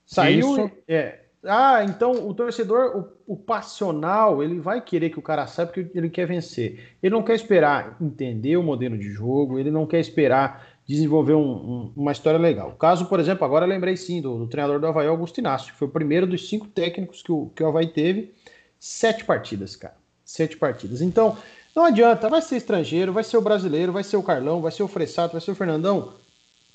Saiu. 0.06 0.50
Isso. 0.50 0.70
É, 0.86 1.23
ah, 1.46 1.84
então 1.84 2.26
o 2.26 2.34
torcedor, 2.34 3.12
o, 3.26 3.34
o, 3.34 3.36
passional, 3.36 4.42
ele 4.42 4.60
vai 4.60 4.80
querer 4.80 5.10
que 5.10 5.18
o 5.18 5.22
cara 5.22 5.46
saiba 5.46 5.72
porque 5.72 5.98
ele 5.98 6.08
quer 6.08 6.26
vencer. 6.26 6.96
Ele 7.02 7.14
não 7.14 7.22
quer 7.22 7.34
esperar 7.34 7.96
entender 8.00 8.56
o 8.56 8.62
modelo 8.62 8.96
de 8.96 9.10
jogo, 9.10 9.58
ele 9.58 9.70
não 9.70 9.86
quer 9.86 10.00
esperar 10.00 10.66
desenvolver 10.86 11.34
um, 11.34 11.40
um, 11.40 11.92
uma 11.96 12.12
história 12.12 12.38
legal. 12.38 12.70
O 12.70 12.76
caso, 12.76 13.06
por 13.06 13.18
exemplo, 13.18 13.44
agora 13.44 13.66
lembrei 13.66 13.96
sim 13.96 14.20
do, 14.20 14.38
do 14.38 14.46
treinador 14.46 14.80
do 14.80 14.86
Havaí, 14.86 15.06
Augusto 15.06 15.38
Inácio, 15.38 15.72
que 15.72 15.78
foi 15.78 15.88
o 15.88 15.90
primeiro 15.90 16.26
dos 16.26 16.48
cinco 16.48 16.66
técnicos 16.66 17.22
que 17.22 17.32
o, 17.32 17.50
que 17.54 17.62
o 17.62 17.66
Havaí 17.66 17.86
teve. 17.86 18.34
Sete 18.78 19.24
partidas, 19.24 19.76
cara. 19.76 19.94
Sete 20.24 20.56
partidas. 20.56 21.00
Então, 21.00 21.36
não 21.74 21.86
adianta, 21.86 22.28
vai 22.28 22.42
ser 22.42 22.56
estrangeiro, 22.56 23.12
vai 23.12 23.24
ser 23.24 23.36
o 23.36 23.42
brasileiro, 23.42 23.92
vai 23.92 24.04
ser 24.04 24.16
o 24.16 24.22
Carlão, 24.22 24.60
vai 24.60 24.70
ser 24.70 24.82
o 24.82 24.88
Fressato, 24.88 25.32
vai 25.32 25.40
ser 25.40 25.50
o 25.50 25.56
Fernandão. 25.56 26.12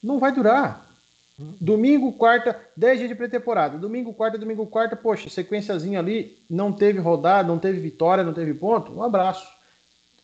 Não 0.04 0.20
vai 0.20 0.32
durar. 0.32 0.88
Domingo, 1.60 2.12
quarta, 2.13 2.60
10 2.75 2.98
dias 2.98 3.10
de 3.10 3.15
pré-temporada. 3.15 3.77
Domingo, 3.77 4.13
quarta, 4.13 4.38
domingo, 4.38 4.67
quarta, 4.67 4.96
poxa, 4.96 5.29
sequenciazinha 5.29 6.00
ali, 6.00 6.38
não 6.50 6.74
teve 6.74 7.00
rodada, 7.00 7.48
não 7.48 7.58
teve 7.58 7.79
vitória, 7.79 8.25
não 8.25 8.34
teve 8.34 8.53
ponto. 8.53 8.91
Um 8.91 9.01
abraço. 9.01 9.48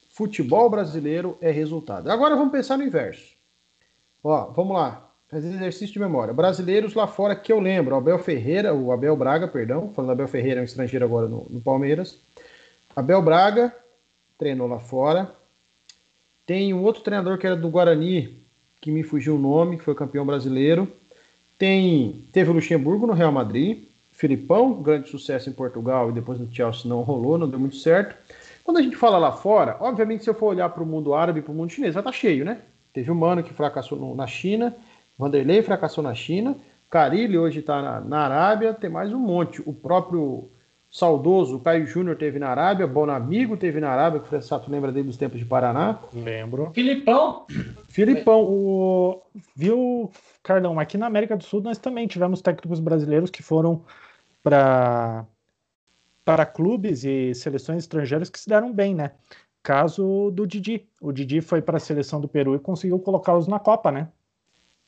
Futebol 0.09 0.69
brasileiro 0.69 1.37
é 1.39 1.51
resultado. 1.51 2.09
Agora 2.09 2.35
vamos 2.35 2.51
pensar 2.51 2.77
no 2.77 2.83
inverso. 2.83 3.33
Ó, 4.21 4.51
vamos 4.51 4.75
lá. 4.75 5.09
Fazer 5.29 5.47
exercício 5.47 5.93
de 5.93 5.99
memória. 5.99 6.33
Brasileiros 6.33 6.93
lá 6.93 7.07
fora 7.07 7.35
que 7.35 7.51
eu 7.51 7.59
lembro. 7.59 7.95
Abel 7.95 8.19
Ferreira, 8.19 8.73
o 8.73 8.91
Abel 8.91 9.15
Braga, 9.15 9.47
perdão. 9.47 9.91
Falando 9.93 10.11
Abel 10.11 10.27
Ferreira, 10.27 10.59
é 10.59 10.61
um 10.61 10.65
estrangeiro 10.65 11.05
agora 11.05 11.27
no, 11.27 11.45
no 11.49 11.61
Palmeiras. 11.61 12.19
Abel 12.95 13.21
Braga 13.21 13.73
treinou 14.37 14.67
lá 14.67 14.79
fora. 14.79 15.33
Tem 16.45 16.73
um 16.73 16.83
outro 16.83 17.03
treinador 17.03 17.37
que 17.37 17.47
era 17.47 17.55
do 17.55 17.69
Guarani, 17.69 18.45
que 18.81 18.91
me 18.91 19.01
fugiu 19.01 19.35
o 19.35 19.39
nome, 19.39 19.77
que 19.77 19.83
foi 19.83 19.95
campeão 19.95 20.25
brasileiro. 20.25 20.91
Tem, 21.57 22.23
teve 22.31 22.49
o 22.49 22.53
Luxemburgo 22.53 23.07
no 23.07 23.13
Real 23.13 23.31
Madrid. 23.31 23.83
Filipão, 24.11 24.81
grande 24.81 25.09
sucesso 25.09 25.49
em 25.49 25.53
Portugal 25.53 26.09
e 26.09 26.13
depois 26.13 26.39
no 26.39 26.51
Chelsea 26.51 26.87
não 26.89 27.01
rolou, 27.01 27.37
não 27.37 27.49
deu 27.49 27.59
muito 27.59 27.75
certo. 27.75 28.15
Quando 28.63 28.77
a 28.77 28.81
gente 28.81 28.95
fala 28.95 29.17
lá 29.17 29.31
fora, 29.31 29.75
obviamente 29.79 30.23
se 30.23 30.29
eu 30.29 30.33
for 30.33 30.47
olhar 30.47 30.69
para 30.69 30.81
o 30.81 30.85
mundo 30.85 31.13
árabe, 31.13 31.41
para 31.41 31.51
o 31.51 31.55
mundo 31.55 31.71
chinês, 31.71 31.91
estar 31.91 32.01
tá 32.01 32.11
cheio, 32.11 32.45
né? 32.45 32.59
Teve 32.93 33.11
o 33.11 33.15
Mano 33.15 33.43
que 33.43 33.53
fracassou 33.53 34.15
na 34.15 34.25
China, 34.25 34.73
Vanderlei 35.19 35.61
fracassou 35.61 36.01
na 36.01 36.15
China, 36.15 36.55
Carilli 36.89 37.37
hoje 37.37 37.59
está 37.59 37.81
na, 37.81 37.99
na, 37.99 38.19
Arábia, 38.19 38.73
tem 38.73 38.89
mais 38.89 39.11
um 39.11 39.19
monte. 39.19 39.61
O 39.65 39.73
próprio 39.73 40.49
saudoso 40.95 41.59
Caio 41.59 41.85
Júnior 41.85 42.15
teve 42.15 42.39
na 42.39 42.47
Arábia, 42.47 42.87
Bonamigo 42.87 43.57
teve 43.57 43.81
na 43.81 43.89
Arábia, 43.89 44.21
que 44.21 44.33
o 44.33 44.41
Sato 44.41 44.71
lembra 44.71 44.93
dele 44.93 45.07
dos 45.07 45.17
tempos 45.17 45.37
de 45.37 45.45
Paraná. 45.45 45.99
Lembro. 46.13 46.71
Filipão. 46.73 47.45
Filipão. 47.89 48.41
O... 48.43 49.21
Viu, 49.53 50.09
Carlão, 50.41 50.79
aqui 50.79 50.97
na 50.97 51.07
América 51.07 51.35
do 51.35 51.43
Sul 51.43 51.61
nós 51.61 51.77
também 51.77 52.07
tivemos 52.07 52.41
técnicos 52.41 52.79
brasileiros 52.79 53.29
que 53.29 53.43
foram 53.43 53.83
para 54.41 55.25
para 56.23 56.45
clubes 56.45 57.03
e 57.03 57.35
seleções 57.35 57.79
estrangeiras 57.79 58.29
que 58.29 58.39
se 58.39 58.47
deram 58.47 58.71
bem, 58.71 58.95
né? 58.95 59.11
Caso 59.61 60.31
do 60.31 60.47
Didi. 60.47 60.87
O 61.01 61.11
Didi 61.11 61.41
foi 61.41 61.61
para 61.61 61.75
a 61.75 61.79
seleção 61.79 62.21
do 62.21 62.27
Peru 62.29 62.55
e 62.55 62.59
conseguiu 62.59 62.97
colocá-los 62.99 63.47
na 63.47 63.59
Copa, 63.59 63.91
né? 63.91 64.07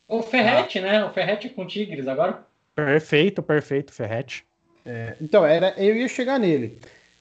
O 0.08 0.22
Ferrete, 0.22 0.80
ah. 0.80 0.84
né? 0.84 1.04
O 1.04 1.12
Ferrete 1.12 1.50
com 1.50 1.68
Tigres 1.68 2.08
agora. 2.08 2.46
Perfeito, 2.74 3.44
perfeito, 3.44 3.94
Ferrete. 3.94 4.48
É, 4.88 5.18
então, 5.22 5.46
era, 5.46 5.74
eu 5.78 5.96
ia 5.96 6.08
chegar 6.08 6.40
nele. 6.40 6.80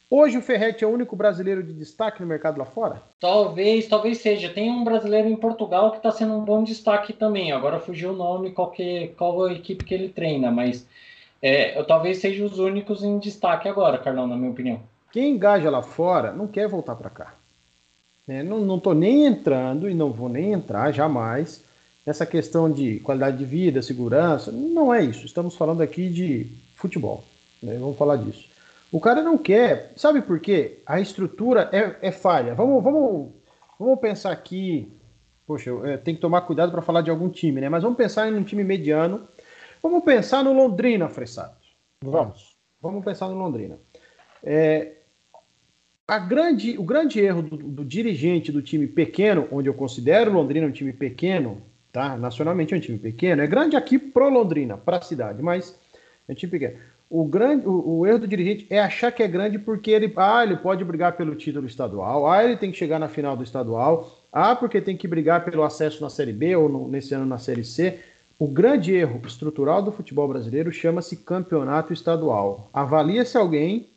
Hoje 0.09 0.39
o 0.39 0.43
Ferrete 0.43 0.85
é 0.85 0.87
o 0.87 0.93
único 0.93 1.17
brasileiro 1.17 1.65
de 1.65 1.73
destaque 1.73 2.21
no 2.21 2.29
mercado 2.29 2.59
lá 2.59 2.65
fora? 2.65 3.03
Talvez, 3.19 3.89
talvez 3.89 4.19
seja. 4.19 4.49
Tem 4.49 4.71
um 4.71 4.85
brasileiro 4.85 5.29
em 5.29 5.35
Portugal 5.35 5.91
que 5.91 5.97
está 5.97 6.13
sendo 6.13 6.35
um 6.35 6.45
bom 6.45 6.63
destaque 6.63 7.13
também. 7.13 7.51
Agora 7.51 7.81
fugiu 7.81 8.11
o 8.11 8.17
nome, 8.17 8.53
qual, 8.53 8.71
que, 8.71 9.09
qual 9.19 9.47
a 9.47 9.53
equipe 9.53 9.85
que 9.85 9.93
ele 9.93 10.09
treina, 10.09 10.49
mas 10.49 10.87
é, 11.43 11.83
talvez 11.83 12.19
seja 12.19 12.45
os 12.45 12.61
únicos 12.61 13.03
em 13.03 13.19
destaque 13.19 13.69
agora, 13.69 13.99
Carlão, 13.99 14.29
na 14.29 14.37
minha 14.37 14.53
opinião. 14.53 14.81
Quem 15.11 15.33
engaja 15.33 15.69
lá 15.71 15.83
fora 15.83 16.33
não 16.33 16.47
quer 16.47 16.69
voltar 16.69 16.95
para 16.95 17.11
cá. 17.11 17.35
É, 18.29 18.45
não 18.45 18.77
estou 18.77 18.95
nem 18.95 19.27
entrando 19.27 19.91
e 19.91 19.95
não 19.95 20.13
vou 20.13 20.29
nem 20.29 20.53
entrar 20.53 20.93
jamais 20.93 21.65
nessa 22.05 22.25
questão 22.25 22.71
de 22.71 23.01
qualidade 23.01 23.39
de 23.39 23.45
vida, 23.45 23.83
segurança. 23.83 24.53
Não 24.53 24.95
é 24.95 25.03
isso. 25.03 25.27
Estamos 25.27 25.57
falando 25.57 25.81
aqui 25.81 26.09
de 26.09 26.47
futebol. 26.77 27.25
Né? 27.63 27.77
Vamos 27.79 27.97
falar 27.97 28.17
disso. 28.17 28.49
O 28.91 29.01
cara 29.01 29.23
não 29.23 29.37
quer. 29.37 29.93
Sabe 29.97 30.23
por 30.23 30.41
quê? 30.41 30.79
A 30.87 31.01
estrutura 31.01 31.69
é, 31.73 32.09
é 32.09 32.13
falha. 32.13 32.55
Vamos, 32.55 32.83
vamos, 32.83 33.33
vamos 33.79 34.01
pensar 34.01 34.33
aqui. 34.33 34.93
Poxa, 35.47 35.71
eu, 35.71 35.99
tenho 35.99 36.17
que 36.17 36.21
tomar 36.21 36.43
cuidado 36.43 36.73
para 36.73 36.83
falar 36.83 37.03
de 37.03 37.11
algum 37.11 37.29
time, 37.29 37.61
né? 37.61 37.69
Mas 37.69 37.83
vamos 37.83 37.97
pensar 37.97 38.29
em 38.29 38.35
um 38.35 38.43
time 38.43 38.65
mediano. 38.65 39.29
Vamos 39.83 40.03
pensar 40.05 40.43
no 40.43 40.53
Londrina, 40.53 41.09
Fressato. 41.09 41.67
Vamos. 42.03 42.57
Vamos 42.81 43.05
pensar 43.05 43.29
no 43.29 43.35
Londrina. 43.35 43.79
É, 44.43 44.97
a 46.07 46.19
grande, 46.19 46.79
o 46.79 46.85
grande 46.85 47.21
erro 47.21 47.43
do, 47.43 47.57
do, 47.57 47.85
dirigente 47.85 48.53
do 48.53 48.63
time 48.63 48.87
pequeno, 48.87 49.49
onde 49.51 49.69
eu 49.69 49.75
considero 49.75 50.33
Londrina 50.33 50.67
um 50.67 50.73
time 50.73 50.93
pequeno, 50.93 51.63
tá? 51.93 52.17
Nacionalmente 52.17 52.73
é 52.73 52.77
um 52.77 52.81
time 52.81 52.99
pequeno, 52.99 53.43
é 53.43 53.47
grande 53.47 53.77
aqui 53.77 53.99
pro 53.99 54.29
Londrina, 54.29 54.77
para 54.77 54.99
a 54.99 55.03
cidade, 55.03 55.43
mas 55.43 55.77
é 56.29 56.33
um 56.33 56.35
time 56.35 56.51
pequeno. 56.51 56.79
O, 57.09 57.25
grande, 57.25 57.67
o, 57.69 57.99
o, 57.99 58.07
erro 58.07 58.19
do 58.21 58.27
dirigente 58.27 58.67
é 58.69 58.81
achar 58.81 59.13
que 59.13 59.23
é 59.23 59.29
grande 59.29 59.59
porque 59.59 59.93
ele, 59.93 60.13
ah, 60.17 60.43
ele 60.43 60.57
pode 60.57 60.85
brigar 60.85 61.17
pelo 61.17 61.37
título 61.37 61.67
estadual, 61.67 62.29
ah, 62.29 62.43
ele 62.43 62.57
tem 62.57 62.73
que 62.73 62.77
chegar 62.77 62.99
na 62.99 63.09
final 63.09 63.37
do 63.37 63.45
estadual, 63.45 64.27
ah, 64.33 64.57
porque 64.57 64.81
tem 64.81 64.97
que 64.97 65.07
brigar 65.07 65.45
pelo 65.45 65.63
acesso 65.63 66.03
na 66.03 66.11
Série 66.11 66.33
B 66.33 66.57
ou 66.57 66.69
no, 66.69 66.89
nesse 66.89 67.15
ano 67.15 67.25
na 67.25 67.39
Série 67.39 67.65
C. 67.65 68.01
O 68.39 68.49
grande 68.49 68.93
erro 68.93 69.23
estrutural 69.25 69.81
do 69.83 69.93
futebol 69.93 70.27
brasileiro 70.29 70.71
chama-se 70.73 71.17
campeonato 71.17 71.93
estadual. 71.93 72.69
Avalia-se 72.73 73.37
alguém 73.37 73.89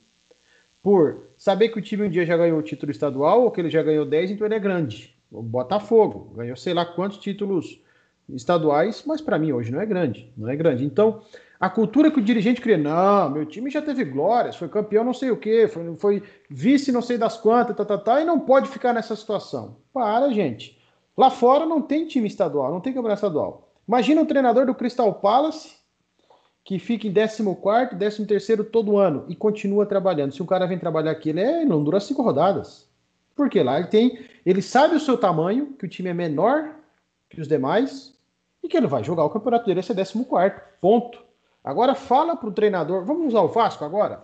por 0.81 1.29
saber 1.35 1.69
que 1.69 1.79
o 1.79 1.81
time 1.81 2.07
um 2.07 2.09
dia 2.09 2.25
já 2.25 2.37
ganhou 2.37 2.59
o 2.59 2.63
título 2.63 2.91
estadual 2.91 3.43
ou 3.43 3.51
que 3.51 3.59
ele 3.59 3.69
já 3.69 3.83
ganhou 3.83 4.05
10, 4.05 4.31
então 4.31 4.47
ele 4.47 4.55
é 4.55 4.59
grande. 4.59 5.15
O 5.31 5.41
Botafogo 5.41 6.33
ganhou 6.35 6.55
sei 6.55 6.73
lá 6.73 6.85
quantos 6.85 7.17
títulos 7.17 7.81
estaduais, 8.29 9.03
mas 9.05 9.19
para 9.19 9.39
mim 9.39 9.51
hoje 9.51 9.71
não 9.71 9.81
é 9.81 9.85
grande, 9.85 10.31
não 10.37 10.47
é 10.47 10.55
grande. 10.55 10.85
Então, 10.85 11.21
a 11.59 11.69
cultura 11.69 12.09
que 12.09 12.19
o 12.19 12.23
dirigente 12.23 12.61
cria, 12.61 12.77
não, 12.77 13.29
meu 13.29 13.45
time 13.45 13.69
já 13.69 13.81
teve 13.81 14.05
glórias, 14.05 14.55
foi 14.55 14.69
campeão 14.69 15.03
não 15.03 15.13
sei 15.13 15.29
o 15.29 15.37
quê, 15.37 15.67
foi, 15.67 15.95
foi 15.97 16.23
vice 16.49 16.91
não 16.91 17.01
sei 17.01 17.17
das 17.17 17.37
quantas, 17.37 17.75
tá, 17.75 17.83
tá, 17.83 17.97
tá, 17.97 18.21
e 18.21 18.25
não 18.25 18.39
pode 18.39 18.69
ficar 18.69 18.93
nessa 18.93 19.15
situação. 19.15 19.75
Para, 19.91 20.31
gente. 20.31 20.79
Lá 21.17 21.29
fora 21.29 21.65
não 21.65 21.81
tem 21.81 22.07
time 22.07 22.27
estadual, 22.27 22.71
não 22.71 22.79
tem 22.79 22.93
campeonato 22.93 23.19
estadual. 23.19 23.69
Imagina 23.85 24.21
o 24.21 24.25
treinador 24.25 24.65
do 24.65 24.73
Crystal 24.73 25.13
Palace 25.15 25.79
que 26.63 26.77
fica 26.77 27.07
em 27.07 27.13
14 27.13 28.25
13 28.25 28.63
todo 28.65 28.97
ano 28.97 29.25
e 29.27 29.35
continua 29.35 29.85
trabalhando. 29.85 30.33
Se 30.33 30.43
um 30.43 30.45
cara 30.45 30.67
vem 30.67 30.77
trabalhar 30.77 31.11
aqui, 31.11 31.29
ele, 31.29 31.41
é, 31.41 31.65
não 31.65 31.83
dura 31.83 31.99
cinco 31.99 32.21
rodadas. 32.21 32.87
Porque 33.35 33.63
lá 33.63 33.79
ele 33.79 33.87
tem. 33.87 34.19
Ele 34.45 34.61
sabe 34.61 34.95
o 34.95 34.99
seu 34.99 35.17
tamanho, 35.17 35.73
que 35.73 35.85
o 35.85 35.89
time 35.89 36.09
é 36.09 36.13
menor 36.13 36.75
que 37.29 37.41
os 37.41 37.47
demais, 37.47 38.13
e 38.63 38.67
que 38.67 38.77
ele 38.77 38.87
vai 38.87 39.03
jogar 39.03 39.23
o 39.23 39.29
campeonato 39.29 39.65
dele 39.65 39.79
a 39.79 39.83
ser 39.83 39.95
14. 39.95 40.25
Ponto. 40.79 41.28
Agora 41.63 41.95
fala 41.95 42.35
para 42.35 42.49
o 42.49 42.53
treinador. 42.53 43.05
Vamos 43.05 43.27
usar 43.27 43.41
o 43.41 43.47
Vasco 43.47 43.83
agora? 43.83 44.21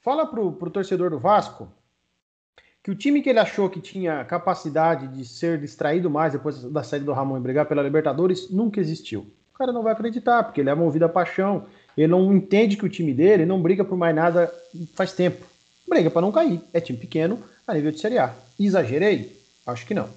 Fala 0.00 0.26
para 0.26 0.40
o 0.40 0.70
torcedor 0.70 1.10
do 1.10 1.18
Vasco 1.18 1.68
que 2.82 2.90
o 2.90 2.94
time 2.94 3.22
que 3.22 3.30
ele 3.30 3.38
achou 3.38 3.70
que 3.70 3.80
tinha 3.80 4.24
capacidade 4.26 5.08
de 5.08 5.24
ser 5.24 5.58
distraído 5.58 6.10
mais 6.10 6.34
depois 6.34 6.62
da 6.64 6.82
saída 6.82 7.06
do 7.06 7.12
Ramon 7.12 7.38
e 7.38 7.40
brigar 7.40 7.66
pela 7.66 7.82
Libertadores 7.82 8.50
nunca 8.50 8.78
existiu 8.78 9.32
o 9.54 9.58
cara 9.58 9.72
não 9.72 9.84
vai 9.84 9.92
acreditar, 9.92 10.42
porque 10.42 10.60
ele 10.60 10.70
é 10.70 10.74
movido 10.74 11.04
a 11.04 11.08
paixão. 11.08 11.66
Ele 11.96 12.08
não 12.08 12.34
entende 12.34 12.76
que 12.76 12.84
o 12.84 12.88
time 12.88 13.14
dele 13.14 13.46
não 13.46 13.62
briga 13.62 13.84
por 13.84 13.96
mais 13.96 14.14
nada 14.14 14.52
faz 14.94 15.12
tempo. 15.12 15.46
Briga 15.88 16.10
para 16.10 16.22
não 16.22 16.32
cair. 16.32 16.60
É 16.72 16.80
time 16.80 16.98
pequeno 16.98 17.40
a 17.64 17.72
nível 17.72 17.92
de 17.92 18.00
Série 18.00 18.18
A. 18.18 18.34
Exagerei? 18.58 19.40
Acho 19.64 19.86
que 19.86 19.94
não. 19.94 20.08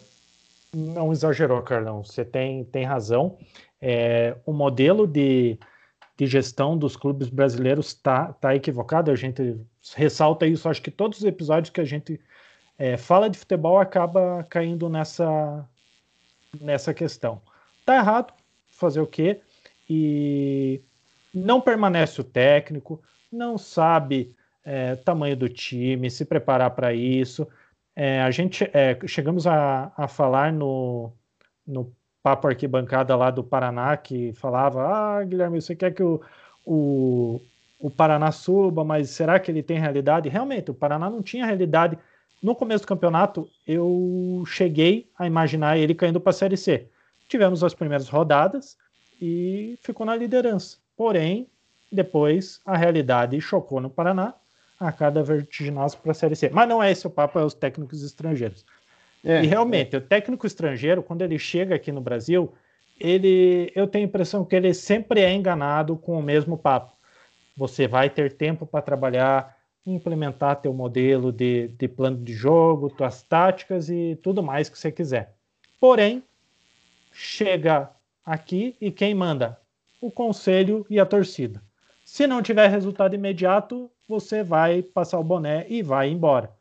Não 0.73 1.11
exagerou, 1.11 1.61
Carlão. 1.61 2.03
Você 2.03 2.25
tem, 2.25 2.63
tem 2.63 2.83
razão. 2.83 3.37
É, 3.79 4.35
o 4.43 4.51
modelo 4.51 5.05
de, 5.05 5.59
de 6.17 6.25
gestão 6.25 6.75
dos 6.75 6.97
clubes 6.97 7.29
brasileiros 7.29 7.87
está 7.87 8.33
tá 8.33 8.55
equivocado. 8.55 9.11
A 9.11 9.15
gente 9.15 9.59
ressalta 9.95 10.47
isso. 10.47 10.67
Acho 10.67 10.81
que 10.81 10.89
todos 10.89 11.19
os 11.19 11.23
episódios 11.23 11.69
que 11.69 11.79
a 11.79 11.85
gente 11.85 12.19
é, 12.77 12.97
fala 12.97 13.29
de 13.29 13.37
futebol 13.37 13.79
acaba 13.79 14.45
caindo 14.49 14.89
nessa, 14.89 15.67
nessa 16.59 16.93
questão. 16.93 17.39
Tá 17.85 17.95
errado, 17.95 18.33
fazer 18.67 18.99
o 18.99 19.07
quê? 19.07 19.39
E 19.87 20.81
não 21.33 21.61
permanece 21.61 22.19
o 22.19 22.23
técnico, 22.23 23.01
não 23.31 23.57
sabe 23.57 24.35
é, 24.65 24.95
tamanho 24.95 25.37
do 25.37 25.47
time, 25.47 26.09
se 26.09 26.25
preparar 26.25 26.71
para 26.71 26.93
isso. 26.93 27.47
É, 27.95 28.21
a 28.21 28.31
gente 28.31 28.63
é, 28.73 28.97
chegamos 29.07 29.45
a, 29.45 29.91
a 29.95 30.07
falar 30.07 30.51
no, 30.51 31.13
no 31.65 31.91
papo 32.27 32.47
arquibancada 32.49 33.15
lá 33.15 33.31
do 33.31 33.41
Paraná 33.41 33.95
que 33.95 34.33
falava: 34.33 34.83
Ah, 34.83 35.23
Guilherme, 35.23 35.61
você 35.61 35.73
quer 35.73 35.93
que 35.93 36.03
o, 36.03 36.21
o, 36.65 37.39
o 37.79 37.89
Paraná 37.89 38.33
suba, 38.33 38.83
mas 38.83 39.11
será 39.11 39.39
que 39.39 39.49
ele 39.49 39.63
tem 39.63 39.79
realidade? 39.79 40.27
Realmente, 40.27 40.69
o 40.69 40.73
Paraná 40.73 41.09
não 41.09 41.21
tinha 41.21 41.45
realidade. 41.45 41.97
No 42.43 42.53
começo 42.53 42.83
do 42.83 42.87
campeonato, 42.87 43.49
eu 43.65 44.43
cheguei 44.45 45.09
a 45.17 45.25
imaginar 45.25 45.77
ele 45.77 45.95
caindo 45.95 46.19
para 46.19 46.31
a 46.31 46.33
Série 46.33 46.57
C. 46.57 46.89
Tivemos 47.29 47.63
as 47.63 47.73
primeiras 47.73 48.09
rodadas 48.09 48.77
e 49.21 49.79
ficou 49.81 50.05
na 50.05 50.15
liderança. 50.15 50.77
Porém, 50.97 51.47
depois 51.89 52.59
a 52.65 52.75
realidade 52.75 53.39
chocou 53.39 53.79
no 53.79 53.89
Paraná, 53.89 54.33
a 54.79 54.91
cada 54.91 55.23
vertiginosa 55.23 55.97
para 55.97 56.11
a 56.11 56.15
Série 56.15 56.35
C. 56.35 56.49
Mas 56.49 56.67
não 56.67 56.83
é 56.83 56.91
esse 56.91 57.07
o 57.07 57.09
papo, 57.09 57.39
é 57.39 57.43
os 57.43 57.53
técnicos 57.53 58.03
estrangeiros. 58.03 58.65
É, 59.27 59.43
e 59.43 59.47
realmente, 59.47 59.93
é. 59.93 59.99
o 59.99 60.01
técnico 60.01 60.47
estrangeiro, 60.47 61.03
quando 61.03 61.21
ele 61.21 61.37
chega 61.37 61.75
aqui 61.75 61.91
no 61.91 61.99
Brasil, 61.99 62.53
ele, 62.97 63.69
eu 63.75 63.85
tenho 63.85 64.05
a 64.05 64.07
impressão 64.07 64.45
que 64.45 64.55
ele 64.55 64.73
sempre 64.73 65.19
é 65.19 65.33
enganado 65.33 65.97
com 65.97 66.17
o 66.17 66.23
mesmo 66.23 66.57
papo. 66.57 66.93
Você 67.57 67.89
vai 67.89 68.09
ter 68.09 68.31
tempo 68.33 68.65
para 68.65 68.81
trabalhar, 68.81 69.57
implementar 69.85 70.61
teu 70.61 70.73
modelo 70.73 71.31
de, 71.33 71.67
de 71.69 71.87
plano 71.89 72.23
de 72.23 72.31
jogo, 72.31 72.89
tuas 72.89 73.21
táticas 73.21 73.89
e 73.89 74.17
tudo 74.23 74.41
mais 74.41 74.69
que 74.69 74.79
você 74.79 74.93
quiser. 74.93 75.35
Porém, 75.77 76.23
chega 77.11 77.89
aqui 78.25 78.77
e 78.79 78.89
quem 78.91 79.13
manda? 79.13 79.59
O 79.99 80.09
conselho 80.09 80.85
e 80.89 81.01
a 81.01 81.05
torcida. 81.05 81.61
Se 82.05 82.25
não 82.25 82.41
tiver 82.41 82.69
resultado 82.69 83.13
imediato, 83.13 83.91
você 84.07 84.41
vai 84.41 84.81
passar 84.81 85.19
o 85.19 85.23
boné 85.23 85.65
e 85.67 85.83
vai 85.83 86.09
embora. 86.09 86.55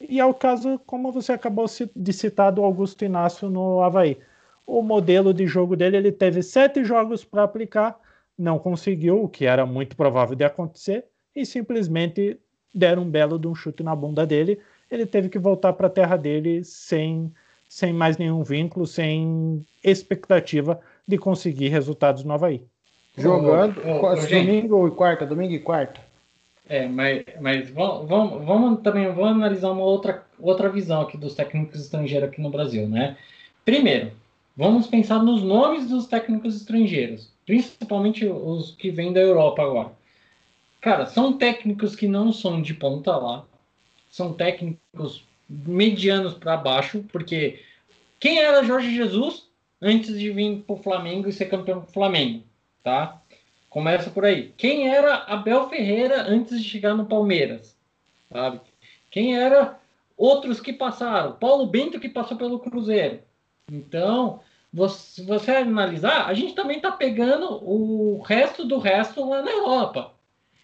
E 0.00 0.18
é 0.18 0.24
o 0.24 0.32
caso, 0.32 0.80
como 0.86 1.12
você 1.12 1.32
acabou 1.32 1.66
de 1.94 2.12
citar, 2.12 2.50
do 2.50 2.64
Augusto 2.64 3.04
Inácio 3.04 3.50
no 3.50 3.82
Havaí. 3.82 4.18
O 4.66 4.82
modelo 4.82 5.34
de 5.34 5.46
jogo 5.46 5.76
dele, 5.76 5.96
ele 5.96 6.12
teve 6.12 6.42
sete 6.42 6.84
jogos 6.84 7.24
para 7.24 7.42
aplicar, 7.42 7.98
não 8.38 8.58
conseguiu, 8.58 9.22
o 9.22 9.28
que 9.28 9.44
era 9.44 9.66
muito 9.66 9.96
provável 9.96 10.34
de 10.34 10.44
acontecer, 10.44 11.04
e 11.36 11.44
simplesmente 11.44 12.38
deram 12.74 13.02
um 13.02 13.10
belo 13.10 13.38
de 13.38 13.46
um 13.46 13.54
chute 13.54 13.82
na 13.82 13.94
bunda 13.94 14.26
dele. 14.26 14.58
Ele 14.90 15.04
teve 15.04 15.28
que 15.28 15.38
voltar 15.38 15.72
para 15.74 15.88
a 15.88 15.90
terra 15.90 16.16
dele 16.16 16.64
sem, 16.64 17.32
sem 17.68 17.92
mais 17.92 18.16
nenhum 18.16 18.42
vínculo, 18.42 18.86
sem 18.86 19.64
expectativa 19.84 20.80
de 21.06 21.18
conseguir 21.18 21.68
resultados 21.68 22.24
no 22.24 22.32
Havaí. 22.32 22.64
Jogando 23.18 23.82
oh, 23.84 24.12
oh, 24.12 24.16
domingo 24.16 24.88
e 24.88 24.90
quarta, 24.92 25.26
domingo 25.26 25.52
e 25.52 25.58
quarta. 25.58 26.00
É, 26.70 26.86
mas, 26.86 27.24
mas 27.40 27.68
vamos, 27.70 28.08
vamos, 28.08 28.44
vamos 28.44 28.80
também 28.80 29.06
vamos 29.08 29.32
analisar 29.32 29.72
uma 29.72 29.82
outra, 29.82 30.24
outra 30.38 30.68
visão 30.68 31.00
aqui 31.00 31.18
dos 31.18 31.34
técnicos 31.34 31.80
estrangeiros 31.80 32.28
aqui 32.28 32.40
no 32.40 32.48
Brasil, 32.48 32.88
né? 32.88 33.16
Primeiro, 33.64 34.12
vamos 34.56 34.86
pensar 34.86 35.20
nos 35.20 35.42
nomes 35.42 35.88
dos 35.88 36.06
técnicos 36.06 36.54
estrangeiros, 36.54 37.32
principalmente 37.44 38.24
os 38.24 38.70
que 38.76 38.88
vêm 38.88 39.12
da 39.12 39.18
Europa 39.18 39.62
agora. 39.64 39.90
Cara, 40.80 41.06
são 41.06 41.36
técnicos 41.36 41.96
que 41.96 42.06
não 42.06 42.32
são 42.32 42.62
de 42.62 42.72
ponta 42.72 43.16
lá, 43.16 43.44
são 44.08 44.32
técnicos 44.32 45.24
medianos 45.48 46.34
para 46.34 46.56
baixo, 46.56 47.04
porque 47.10 47.58
quem 48.20 48.38
era 48.38 48.62
Jorge 48.62 48.94
Jesus 48.94 49.48
antes 49.82 50.16
de 50.16 50.30
vir 50.30 50.62
para 50.64 50.76
o 50.76 50.80
Flamengo 50.80 51.28
e 51.28 51.32
ser 51.32 51.46
campeão 51.46 51.80
do 51.80 51.86
Flamengo, 51.88 52.44
tá? 52.84 53.20
Começa 53.70 54.10
por 54.10 54.24
aí. 54.24 54.52
Quem 54.56 54.88
era 54.88 55.14
Abel 55.14 55.68
Ferreira 55.68 56.28
antes 56.28 56.60
de 56.60 56.68
chegar 56.68 56.92
no 56.94 57.06
Palmeiras? 57.06 57.78
Sabe? 58.30 58.60
Quem 59.10 59.38
era 59.38 59.78
outros 60.16 60.60
que 60.60 60.72
passaram? 60.72 61.32
Paulo 61.34 61.66
Bento 61.66 62.00
que 62.00 62.08
passou 62.08 62.36
pelo 62.36 62.58
Cruzeiro. 62.58 63.20
Então, 63.70 64.40
se 64.88 65.22
você 65.22 65.52
analisar, 65.52 66.26
a 66.26 66.34
gente 66.34 66.54
também 66.54 66.78
está 66.78 66.90
pegando 66.90 67.46
o 67.64 68.20
resto 68.22 68.64
do 68.64 68.78
resto 68.78 69.28
lá 69.28 69.40
na 69.40 69.52
Europa. 69.52 70.14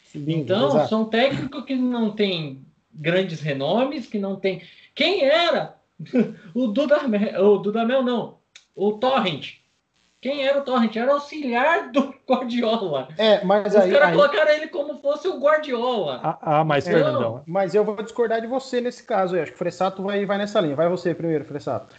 Sim, 0.07 0.24
então, 0.28 0.68
exato. 0.68 0.88
são 0.88 1.04
técnicos 1.04 1.64
que 1.64 1.76
não 1.76 2.11
têm 2.11 2.64
grandes 2.92 3.40
renomes, 3.40 4.09
que 4.09 4.18
não 4.18 4.35
tem. 4.35 4.62
Quem 4.96 5.22
era 5.22 5.76
o 6.52 6.66
Dudamel? 6.66 7.44
O 7.44 7.59
Dudamel 7.59 8.02
não. 8.02 8.38
O 8.74 8.94
Torrent. 8.94 9.59
Quem 10.20 10.46
era 10.46 10.59
o 10.59 10.64
Torrent? 10.64 10.96
Era 10.96 11.12
auxiliar 11.12 11.90
do 11.92 12.14
Guardiola. 12.29 13.09
É, 13.18 13.44
mas 13.44 13.74
Os 13.74 13.76
aí. 13.76 13.90
Os 13.90 13.98
caras 13.98 14.09
aí... 14.09 14.16
colocaram 14.16 14.52
ele 14.52 14.68
como 14.68 14.98
fosse 14.98 15.29
o 15.29 15.38
Guardiola. 15.38 16.20
Ah, 16.22 16.38
ah 16.40 16.64
mas, 16.64 16.87
então, 16.87 16.98
Fernandão. 16.98 17.44
Mas 17.46 17.74
eu 17.74 17.85
vou 17.85 18.02
discordar 18.02 18.40
de 18.40 18.46
você 18.46 18.81
nesse 18.81 19.05
caso 19.05 19.35
aí. 19.35 19.42
Acho 19.42 19.52
que 19.52 19.57
o 19.57 19.59
Fressato 19.59 20.02
vai, 20.02 20.24
vai 20.24 20.38
nessa 20.38 20.61
linha. 20.61 20.74
Vai 20.74 20.88
você 20.88 21.14
primeiro, 21.14 21.44
Fressato. 21.44 21.94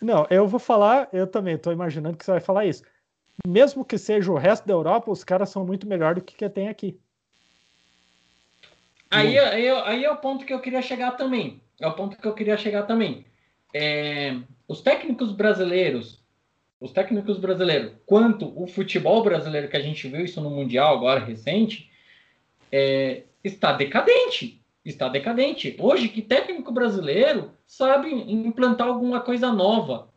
Não, 0.00 0.26
eu 0.30 0.46
vou 0.46 0.58
falar, 0.58 1.08
eu 1.12 1.26
também 1.26 1.54
estou 1.54 1.72
imaginando 1.72 2.16
que 2.16 2.24
você 2.24 2.32
vai 2.32 2.40
falar 2.40 2.64
isso. 2.64 2.82
Mesmo 3.46 3.84
que 3.84 3.96
seja 3.96 4.30
o 4.30 4.36
resto 4.36 4.66
da 4.66 4.72
Europa, 4.72 5.10
os 5.10 5.24
caras 5.24 5.48
são 5.50 5.64
muito 5.64 5.86
melhor 5.86 6.14
do 6.14 6.22
que 6.22 6.34
que 6.34 6.48
tem 6.48 6.68
aqui. 6.68 6.98
Aí, 9.10 9.38
aí, 9.38 9.68
aí 9.68 10.04
é 10.04 10.10
o 10.10 10.16
ponto 10.16 10.44
que 10.44 10.52
eu 10.52 10.60
queria 10.60 10.82
chegar 10.82 11.12
também. 11.12 11.60
É 11.80 11.86
o 11.86 11.94
ponto 11.94 12.16
que 12.16 12.26
eu 12.26 12.34
queria 12.34 12.56
chegar 12.56 12.84
também. 12.84 13.26
É, 13.74 14.36
os 14.68 14.80
técnicos 14.80 15.32
brasileiros 15.32 16.19
os 16.80 16.92
técnicos 16.92 17.38
brasileiros, 17.38 17.92
quanto 18.06 18.50
o 18.60 18.66
futebol 18.66 19.22
brasileiro, 19.22 19.68
que 19.68 19.76
a 19.76 19.82
gente 19.82 20.08
viu 20.08 20.24
isso 20.24 20.40
no 20.40 20.48
Mundial 20.48 20.96
agora 20.96 21.20
recente, 21.20 21.90
é, 22.72 23.24
está 23.44 23.72
decadente. 23.72 24.58
Está 24.82 25.08
decadente. 25.08 25.76
Hoje, 25.78 26.08
que 26.08 26.22
técnico 26.22 26.72
brasileiro 26.72 27.52
sabe 27.66 28.10
implantar 28.10 28.88
alguma 28.88 29.20
coisa 29.20 29.52
nova? 29.52 30.08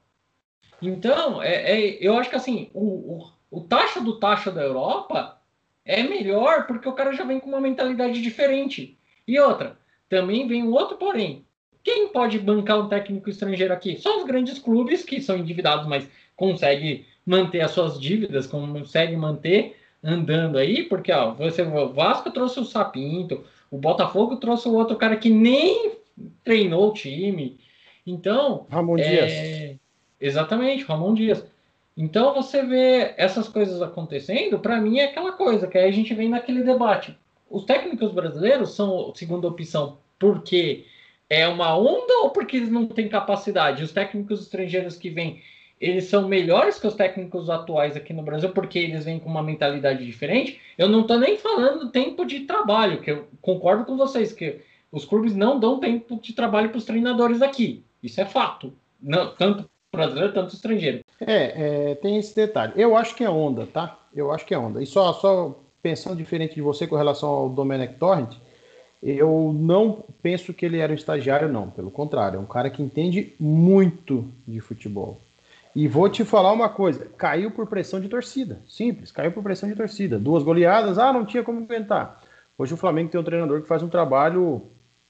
Então, 0.81 1.43
é, 1.43 1.71
é, 1.71 1.97
eu 1.99 2.17
acho 2.17 2.29
que 2.29 2.35
assim, 2.37 2.69
o, 2.73 2.81
o, 3.17 3.31
o 3.51 3.61
taxa 3.61 3.99
do 3.99 4.17
taxa 4.19 4.49
da 4.49 4.61
Europa 4.61 5.37
é 5.83 6.01
melhor 6.01 6.65
porque 6.65 6.87
o 6.87 6.93
cara 6.93 7.11
já 7.11 7.25
vem 7.25 7.41
com 7.41 7.49
uma 7.49 7.59
mentalidade 7.59 8.21
diferente. 8.21 8.97
E 9.27 9.37
outra, 9.37 9.77
também 10.07 10.47
vem 10.47 10.63
um 10.63 10.71
outro 10.71 10.95
porém. 10.95 11.45
Quem 11.83 12.07
pode 12.07 12.39
bancar 12.39 12.79
um 12.79 12.87
técnico 12.87 13.29
estrangeiro 13.29 13.73
aqui? 13.73 13.97
Só 13.97 14.17
os 14.17 14.23
grandes 14.23 14.57
clubes 14.57 15.03
que 15.03 15.21
são 15.21 15.37
endividados, 15.37 15.85
mas 15.85 16.07
consegue 16.43 17.05
manter 17.25 17.61
as 17.61 17.71
suas 17.71 17.99
dívidas, 17.99 18.47
consegue 18.47 19.15
manter 19.15 19.77
andando 20.03 20.57
aí, 20.57 20.83
porque 20.83 21.11
ó, 21.11 21.31
você, 21.33 21.61
o 21.61 21.93
Vasco 21.93 22.29
trouxe 22.31 22.59
o 22.59 22.65
Sapinto, 22.65 23.45
o 23.71 23.77
Botafogo 23.77 24.35
trouxe 24.35 24.67
o 24.67 24.73
outro 24.73 24.97
cara 24.97 25.15
que 25.15 25.29
nem 25.29 25.93
treinou 26.43 26.89
o 26.89 26.93
time. 26.93 27.57
Então. 28.05 28.67
Ramon 28.69 28.97
é, 28.97 29.01
Dias. 29.01 29.79
Exatamente, 30.19 30.83
Ramon 30.83 31.13
Dias. 31.13 31.45
Então 31.95 32.33
você 32.33 32.63
vê 32.63 33.13
essas 33.17 33.47
coisas 33.47 33.81
acontecendo, 33.81 34.59
para 34.59 34.81
mim 34.81 34.99
é 34.99 35.05
aquela 35.05 35.31
coisa, 35.31 35.67
que 35.67 35.77
aí 35.77 35.87
a 35.87 35.93
gente 35.93 36.13
vem 36.13 36.27
naquele 36.27 36.63
debate. 36.63 37.15
Os 37.49 37.63
técnicos 37.63 38.11
brasileiros 38.11 38.71
são 38.71 39.13
segunda 39.15 39.47
opção 39.47 39.97
porque 40.17 40.85
é 41.29 41.47
uma 41.47 41.77
onda 41.77 42.13
ou 42.23 42.31
porque 42.31 42.57
eles 42.57 42.69
não 42.69 42.87
têm 42.87 43.07
capacidade? 43.07 43.83
Os 43.83 43.91
técnicos 43.91 44.41
estrangeiros 44.41 44.97
que 44.97 45.09
vêm 45.09 45.41
eles 45.83 46.05
são 46.05 46.29
melhores 46.29 46.79
que 46.79 46.87
os 46.87 46.95
técnicos 46.95 47.49
atuais 47.49 47.97
aqui 47.97 48.13
no 48.13 48.23
Brasil, 48.23 48.49
porque 48.49 48.79
eles 48.79 49.03
vêm 49.03 49.19
com 49.19 49.29
uma 49.29 49.43
mentalidade 49.43 50.05
diferente. 50.05 50.61
Eu 50.77 50.87
não 50.87 51.01
estou 51.01 51.19
nem 51.19 51.37
falando 51.37 51.91
tempo 51.91 52.23
de 52.23 52.41
trabalho, 52.41 53.01
que 53.01 53.11
eu 53.11 53.27
concordo 53.41 53.83
com 53.83 53.97
vocês, 53.97 54.31
que 54.31 54.61
os 54.89 55.03
clubes 55.03 55.35
não 55.35 55.59
dão 55.59 55.81
tempo 55.81 56.17
de 56.21 56.31
trabalho 56.31 56.69
para 56.69 56.77
os 56.77 56.85
treinadores 56.85 57.41
aqui. 57.41 57.83
Isso 58.01 58.21
é 58.21 58.25
fato. 58.25 58.71
Não, 59.01 59.35
tanto 59.35 59.69
brasileiro, 59.91 60.33
tanto 60.33 60.53
estrangeiro. 60.53 61.01
É, 61.19 61.89
é, 61.91 61.95
tem 61.95 62.17
esse 62.17 62.33
detalhe. 62.33 62.71
Eu 62.77 62.95
acho 62.95 63.13
que 63.13 63.23
é 63.25 63.29
onda, 63.29 63.65
tá? 63.67 63.99
Eu 64.15 64.31
acho 64.31 64.45
que 64.45 64.53
é 64.53 64.57
onda. 64.57 64.81
E 64.81 64.85
só, 64.85 65.11
só 65.11 65.59
pensando 65.81 66.15
diferente 66.15 66.55
de 66.55 66.61
você 66.61 66.87
com 66.87 66.95
relação 66.95 67.27
ao 67.27 67.49
Domenech 67.49 67.95
Torrent, 67.95 68.35
eu 69.01 69.53
não 69.53 70.05
penso 70.21 70.53
que 70.53 70.65
ele 70.65 70.77
era 70.77 70.93
um 70.93 70.95
estagiário, 70.95 71.51
não. 71.51 71.69
Pelo 71.69 71.91
contrário, 71.91 72.37
é 72.37 72.39
um 72.39 72.45
cara 72.45 72.69
que 72.69 72.81
entende 72.81 73.33
muito 73.37 74.25
de 74.47 74.61
futebol. 74.61 75.19
E 75.75 75.87
vou 75.87 76.07
te 76.09 76.23
falar 76.23 76.51
uma 76.51 76.69
coisa: 76.69 77.07
caiu 77.17 77.51
por 77.51 77.67
pressão 77.67 77.99
de 77.99 78.07
torcida. 78.07 78.61
Simples, 78.67 79.11
caiu 79.11 79.31
por 79.31 79.43
pressão 79.43 79.67
de 79.67 79.75
torcida. 79.75 80.19
Duas 80.19 80.43
goleadas, 80.43 80.97
ah, 80.97 81.11
não 81.11 81.25
tinha 81.25 81.43
como 81.43 81.61
inventar. 81.61 82.21
Hoje 82.57 82.73
o 82.73 82.77
Flamengo 82.77 83.09
tem 83.09 83.19
um 83.19 83.23
treinador 83.23 83.61
que 83.61 83.67
faz 83.67 83.81
um 83.81 83.89
trabalho 83.89 84.63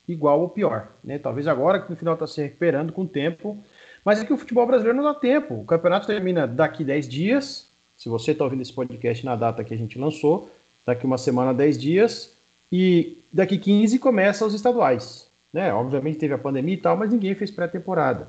igual 0.08 0.42
ou 0.42 0.50
pior. 0.50 0.90
Né? 1.04 1.20
Talvez 1.20 1.48
agora 1.48 1.80
que 1.80 1.90
no 1.90 1.96
final 1.96 2.14
está 2.14 2.28
se 2.28 2.42
recuperando 2.42 2.94
com 2.94 3.04
o 3.04 3.08
tempo. 3.08 3.58
Mas 4.04 4.22
é 4.22 4.26
que 4.26 4.34
o 4.34 4.38
futebol 4.38 4.66
brasileiro 4.66 4.98
não 4.98 5.04
dá 5.04 5.14
tempo. 5.14 5.56
O 5.56 5.66
campeonato 5.66 6.08
termina 6.08 6.48
daqui 6.48 6.84
10 6.84 7.08
dias. 7.08 7.70
Se 7.98 8.10
você 8.10 8.32
está 8.32 8.44
ouvindo 8.44 8.62
esse 8.62 8.74
podcast 8.74 9.26
na 9.26 9.36
data 9.36 9.64
que 9.64 9.74
a 9.74 9.78
gente 9.78 9.98
lançou, 9.98 10.50
daqui 10.86 11.06
uma 11.06 11.18
semana, 11.18 11.54
10 11.54 11.78
dias. 11.78 12.34
E 12.72 13.24
daqui 13.32 13.58
15 13.58 14.00
começa 14.00 14.46
os 14.46 14.54
estaduais. 14.54 15.30
Né? 15.54 15.74
Obviamente 15.74 16.18
teve 16.18 16.34
a 16.34 16.38
pandemia 16.38 16.74
e 16.74 16.78
tal, 16.78 16.98
mas 16.98 17.12
ninguém 17.12 17.36
fez 17.36 17.52
pré-temporada. 17.52 18.28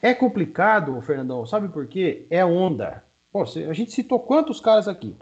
É 0.00 0.14
complicado, 0.14 1.00
Fernandão, 1.02 1.44
sabe 1.46 1.68
por 1.68 1.86
quê? 1.86 2.26
É 2.30 2.44
onda. 2.44 3.02
Pô, 3.32 3.42
a 3.42 3.72
gente 3.72 3.90
citou 3.90 4.20
quantos 4.20 4.60
caras 4.60 4.88
aqui? 4.88 5.16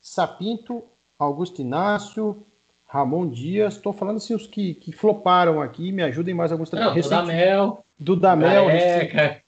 Sapinto, 0.00 0.82
Augusto 1.18 1.60
Inácio, 1.60 2.44
Ramon 2.86 3.28
Dias, 3.28 3.76
estou 3.76 3.92
falando 3.92 4.18
assim, 4.18 4.34
os 4.34 4.46
que, 4.46 4.74
que 4.74 4.92
floparam 4.92 5.60
aqui, 5.60 5.90
me 5.92 6.02
ajudem 6.02 6.34
mais 6.34 6.52
alguns 6.52 6.70
Não, 6.70 6.94
Dudamel. 6.94 7.84
Dudamel. 7.98 8.66
Gareca. 8.66 9.42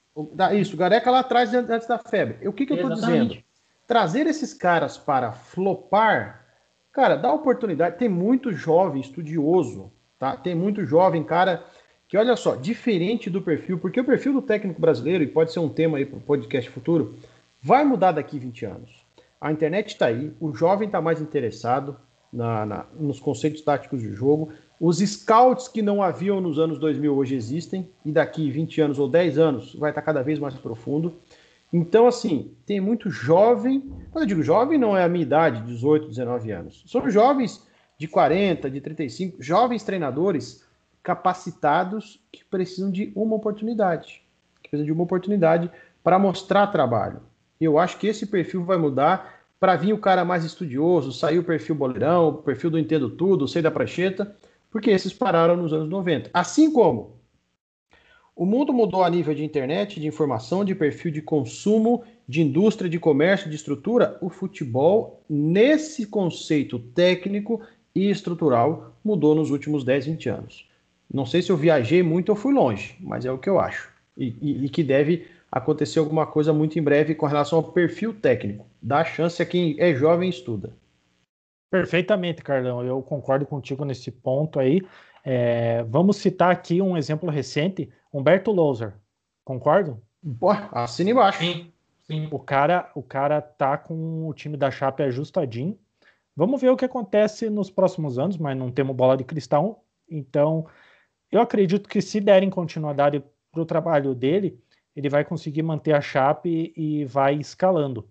Isso, 0.53 0.77
Gareca 0.77 1.11
lá 1.11 1.19
atrás, 1.19 1.53
antes 1.53 1.87
da 1.87 1.97
febre. 1.97 2.47
O 2.47 2.53
que, 2.53 2.65
que 2.65 2.73
eu 2.73 2.77
estou 2.77 2.93
dizendo? 2.93 3.37
Trazer 3.85 4.25
esses 4.27 4.53
caras 4.53 4.97
para 4.97 5.31
flopar, 5.31 6.45
cara, 6.91 7.15
dá 7.15 7.31
oportunidade. 7.31 7.97
Tem 7.97 8.09
muito 8.09 8.51
jovem 8.51 9.01
estudioso, 9.01 9.91
tá? 10.17 10.35
Tem 10.35 10.55
muito 10.55 10.85
jovem, 10.85 11.23
cara, 11.23 11.63
que 12.07 12.17
olha 12.17 12.35
só, 12.35 12.55
diferente 12.55 13.29
do 13.29 13.41
perfil, 13.41 13.79
porque 13.79 13.99
o 13.99 14.05
perfil 14.05 14.33
do 14.33 14.41
técnico 14.41 14.79
brasileiro, 14.79 15.23
e 15.23 15.27
pode 15.27 15.51
ser 15.51 15.59
um 15.59 15.69
tema 15.69 15.97
aí 15.97 16.05
para 16.05 16.17
o 16.17 16.21
podcast 16.21 16.69
futuro, 16.69 17.15
vai 17.61 17.83
mudar 17.83 18.11
daqui 18.11 18.37
20 18.37 18.65
anos. 18.65 19.05
A 19.41 19.51
internet 19.51 19.89
está 19.89 20.07
aí, 20.07 20.31
o 20.39 20.53
jovem 20.53 20.85
está 20.85 21.01
mais 21.01 21.19
interessado 21.19 21.97
na, 22.31 22.65
na, 22.65 22.85
nos 22.99 23.19
conceitos 23.19 23.61
táticos 23.61 24.01
de 24.01 24.13
jogo. 24.13 24.51
Os 24.79 24.99
scouts 24.99 25.67
que 25.67 25.81
não 25.81 26.01
haviam 26.01 26.39
nos 26.39 26.59
anos 26.59 26.77
2000 26.79 27.15
hoje 27.15 27.35
existem, 27.35 27.89
e 28.05 28.11
daqui 28.11 28.51
20 28.51 28.81
anos 28.81 28.99
ou 28.99 29.07
10 29.07 29.37
anos 29.37 29.75
vai 29.75 29.91
estar 29.91 30.01
tá 30.01 30.05
cada 30.05 30.21
vez 30.21 30.37
mais 30.37 30.53
profundo. 30.55 31.13
Então, 31.73 32.07
assim, 32.07 32.51
tem 32.65 32.79
muito 32.79 33.09
jovem. 33.09 33.81
Quando 34.11 34.23
eu 34.23 34.27
digo 34.27 34.43
jovem, 34.43 34.77
não 34.77 34.95
é 34.95 35.03
a 35.03 35.09
minha 35.09 35.23
idade, 35.23 35.61
18, 35.63 36.07
19 36.07 36.51
anos. 36.51 36.83
São 36.87 37.09
jovens 37.09 37.65
de 37.97 38.07
40, 38.07 38.69
de 38.69 38.81
35, 38.81 39.41
jovens 39.41 39.83
treinadores 39.83 40.64
capacitados 41.05 42.19
que 42.31 42.43
precisam 42.43 42.89
de 42.89 43.13
uma 43.15 43.35
oportunidade. 43.35 44.23
Que 44.63 44.69
precisam 44.69 44.87
de 44.87 44.91
uma 44.91 45.03
oportunidade 45.03 45.69
para 46.03 46.17
mostrar 46.17 46.65
trabalho. 46.67 47.21
Eu 47.61 47.77
acho 47.77 47.99
que 47.99 48.07
esse 48.07 48.25
perfil 48.25 48.65
vai 48.65 48.77
mudar 48.77 49.43
para 49.59 49.75
vir 49.75 49.93
o 49.93 49.99
cara 49.99 50.25
mais 50.25 50.43
estudioso, 50.43 51.11
sair 51.11 51.37
o 51.37 51.43
perfil 51.43 51.75
boleirão, 51.75 52.29
o 52.29 52.33
perfil 52.33 52.71
do 52.71 52.79
entendo 52.79 53.09
tudo, 53.11 53.47
sei 53.47 53.61
da 53.61 53.69
prancheta, 53.69 54.35
porque 54.71 54.89
esses 54.89 55.13
pararam 55.13 55.55
nos 55.55 55.71
anos 55.71 55.87
90. 55.87 56.31
Assim 56.33 56.73
como 56.73 57.19
o 58.35 58.45
mundo 58.45 58.73
mudou 58.73 59.03
a 59.03 59.09
nível 59.09 59.35
de 59.35 59.45
internet, 59.45 59.99
de 59.99 60.07
informação, 60.07 60.65
de 60.65 60.73
perfil 60.73 61.11
de 61.11 61.21
consumo, 61.21 62.03
de 62.27 62.41
indústria, 62.41 62.89
de 62.89 62.99
comércio, 62.99 63.47
de 63.49 63.55
estrutura, 63.55 64.17
o 64.21 64.29
futebol, 64.29 65.21
nesse 65.29 66.07
conceito 66.07 66.79
técnico 66.79 67.61
e 67.93 68.09
estrutural, 68.09 68.97
mudou 69.03 69.35
nos 69.35 69.51
últimos 69.51 69.83
10, 69.83 70.07
20 70.07 70.29
anos. 70.29 70.74
Não 71.13 71.25
sei 71.25 71.41
se 71.41 71.51
eu 71.51 71.57
viajei 71.57 72.01
muito 72.03 72.29
ou 72.29 72.35
fui 72.35 72.53
longe, 72.53 72.97
mas 72.99 73.25
é 73.25 73.31
o 73.31 73.37
que 73.37 73.49
eu 73.49 73.59
acho. 73.59 73.91
E, 74.17 74.35
e, 74.41 74.65
e 74.65 74.69
que 74.69 74.83
deve 74.83 75.27
acontecer 75.51 75.99
alguma 75.99 76.25
coisa 76.25 76.51
muito 76.51 76.77
em 76.77 76.83
breve 76.83 77.15
com 77.15 77.25
relação 77.25 77.59
ao 77.59 77.71
perfil 77.71 78.13
técnico. 78.13 78.67
Dá 78.81 79.03
chance 79.05 79.41
a 79.41 79.45
quem 79.45 79.75
é 79.79 79.93
jovem 79.93 80.27
e 80.27 80.31
estuda. 80.31 80.73
Perfeitamente, 81.71 82.41
Carlão. 82.41 82.83
Eu 82.83 83.01
concordo 83.01 83.45
contigo 83.45 83.85
nesse 83.85 84.11
ponto 84.11 84.59
aí. 84.59 84.81
É, 85.23 85.83
vamos 85.83 86.17
citar 86.17 86.51
aqui 86.51 86.81
um 86.81 86.95
exemplo 86.95 87.29
recente, 87.29 87.89
Humberto 88.13 88.51
Louser. 88.51 88.93
Concordo? 89.43 90.01
assina 90.71 91.11
embaixo. 91.11 91.39
Sim, 91.39 91.71
sim. 92.03 92.27
O 92.31 92.39
cara, 92.39 92.91
o 92.95 93.01
cara 93.01 93.41
tá 93.41 93.77
com 93.77 94.27
o 94.27 94.33
time 94.33 94.57
da 94.57 94.71
Chape 94.71 95.03
ajustadinho. 95.03 95.77
Vamos 96.35 96.61
ver 96.61 96.69
o 96.69 96.77
que 96.77 96.85
acontece 96.85 97.49
nos 97.49 97.69
próximos 97.69 98.19
anos, 98.19 98.37
mas 98.37 98.57
não 98.57 98.71
temos 98.71 98.95
bola 98.95 99.15
de 99.15 99.23
cristal. 99.23 99.83
Então, 100.09 100.67
eu 101.35 101.41
acredito 101.41 101.89
que 101.89 102.01
se 102.01 102.19
derem 102.21 102.49
continuidade 102.49 103.23
para 103.51 103.61
o 103.61 103.65
trabalho 103.65 104.15
dele, 104.15 104.59
ele 104.95 105.09
vai 105.09 105.25
conseguir 105.25 105.63
manter 105.63 105.93
a 105.93 106.01
chape 106.01 106.73
e 106.75 107.03
vai 107.05 107.35
escalando. 107.35 108.07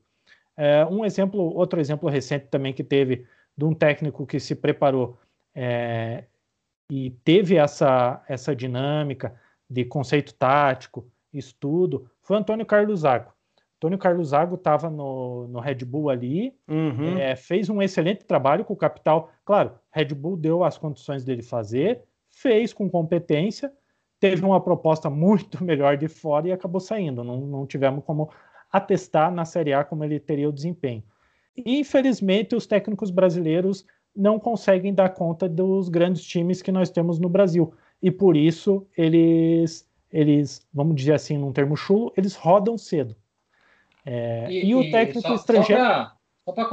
É, 0.56 0.84
um 0.84 1.04
exemplo, 1.04 1.40
outro 1.40 1.80
exemplo 1.80 2.08
recente 2.08 2.46
também 2.46 2.72
que 2.72 2.84
teve 2.84 3.26
de 3.56 3.64
um 3.64 3.74
técnico 3.74 4.26
que 4.26 4.38
se 4.38 4.54
preparou 4.54 5.18
é, 5.54 6.24
e 6.90 7.10
teve 7.24 7.56
essa, 7.56 8.22
essa 8.28 8.54
dinâmica 8.54 9.34
de 9.70 9.84
conceito 9.84 10.34
tático, 10.34 11.10
estudo, 11.32 12.08
foi 12.20 12.37
Antônio 12.37 12.66
Carlos 12.66 13.00
Zago. 13.00 13.32
Antônio 13.76 13.98
Carlos 13.98 14.28
Zago 14.28 14.54
estava 14.54 14.88
no, 14.88 15.48
no 15.48 15.60
Red 15.60 15.76
Bull 15.76 16.10
ali, 16.10 16.54
uhum. 16.68 17.18
é, 17.18 17.34
fez 17.37 17.68
um 17.68 17.82
excelente 17.82 18.24
trabalho 18.24 18.64
com 18.64 18.74
o 18.74 18.76
capital. 18.76 19.30
Claro, 19.44 19.72
Red 19.90 20.14
Bull 20.14 20.37
deu 20.37 20.62
as 20.62 20.78
condições 20.78 21.24
dele 21.24 21.42
fazer, 21.42 22.02
fez 22.36 22.72
com 22.72 22.88
competência, 22.88 23.72
teve 24.20 24.44
uma 24.44 24.60
proposta 24.60 25.08
muito 25.10 25.62
melhor 25.64 25.96
de 25.96 26.08
fora 26.08 26.48
e 26.48 26.52
acabou 26.52 26.80
saindo. 26.80 27.22
Não, 27.22 27.40
não 27.40 27.66
tivemos 27.66 28.04
como 28.04 28.30
atestar 28.72 29.32
na 29.32 29.44
Série 29.44 29.72
A 29.72 29.84
como 29.84 30.04
ele 30.04 30.18
teria 30.18 30.48
o 30.48 30.52
desempenho. 30.52 31.02
E, 31.56 31.78
infelizmente, 31.78 32.56
os 32.56 32.66
técnicos 32.66 33.10
brasileiros 33.10 33.86
não 34.14 34.38
conseguem 34.38 34.92
dar 34.94 35.10
conta 35.10 35.48
dos 35.48 35.88
grandes 35.88 36.24
times 36.24 36.62
que 36.62 36.72
nós 36.72 36.90
temos 36.90 37.18
no 37.18 37.28
Brasil. 37.28 37.72
E 38.02 38.10
por 38.10 38.36
isso 38.36 38.86
eles, 38.96 39.88
eles 40.12 40.66
vamos 40.72 40.96
dizer 40.96 41.14
assim, 41.14 41.38
num 41.38 41.52
termo 41.52 41.76
chulo, 41.76 42.12
eles 42.16 42.34
rodam 42.34 42.76
cedo. 42.76 43.16
É, 44.04 44.50
e, 44.50 44.66
e, 44.66 44.74
o 44.74 44.90
técnico 44.90 45.28
só, 45.28 45.34
estrangeiro. 45.34 45.82
Só 46.44 46.52
para 46.52 46.68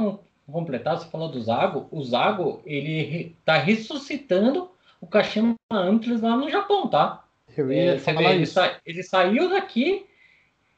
completar, 0.50 0.98
você 0.98 1.08
falou 1.08 1.30
do 1.30 1.40
Zago. 1.40 1.86
O 1.90 2.02
Zago 2.04 2.60
ele 2.66 3.34
está 3.40 3.56
ressuscitando 3.56 4.70
o 5.02 5.06
Kashima 5.08 5.56
Antlers 5.68 6.22
lá 6.22 6.36
no 6.36 6.48
Japão, 6.48 6.86
tá? 6.86 7.24
Eu 7.56 7.70
ia 7.72 7.94
é, 7.94 7.98
falar 7.98 8.20
vê, 8.20 8.34
ele, 8.34 8.46
sa 8.46 8.78
ele, 8.86 9.02
saiu 9.02 9.50
daqui, 9.50 10.06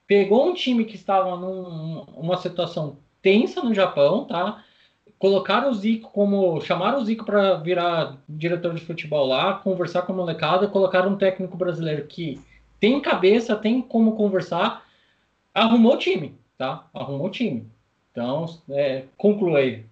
pegou 0.06 0.48
um 0.48 0.54
time 0.54 0.86
que 0.86 0.96
estava 0.96 1.36
numa 1.36 2.36
situação 2.38 2.96
tensa 3.20 3.62
no 3.62 3.74
Japão, 3.74 4.24
tá? 4.24 4.64
Colocaram 5.18 5.70
o 5.70 5.74
Zico 5.74 6.10
como. 6.10 6.60
Chamaram 6.62 7.00
o 7.00 7.04
Zico 7.04 7.24
para 7.24 7.56
virar 7.56 8.16
diretor 8.26 8.74
de 8.74 8.84
futebol 8.84 9.26
lá, 9.26 9.54
conversar 9.54 10.02
com 10.02 10.12
a 10.14 10.16
molecada, 10.16 10.66
colocaram 10.66 11.12
um 11.12 11.16
técnico 11.16 11.56
brasileiro 11.56 12.06
que 12.06 12.40
tem 12.80 13.00
cabeça, 13.00 13.54
tem 13.54 13.80
como 13.82 14.16
conversar, 14.16 14.84
arrumou 15.52 15.94
o 15.94 15.98
time, 15.98 16.34
tá? 16.56 16.86
Arrumou 16.94 17.26
o 17.26 17.30
time. 17.30 17.68
Então, 18.10 18.46
é, 18.70 19.04
conclua 19.18 19.58
aí. 19.58 19.84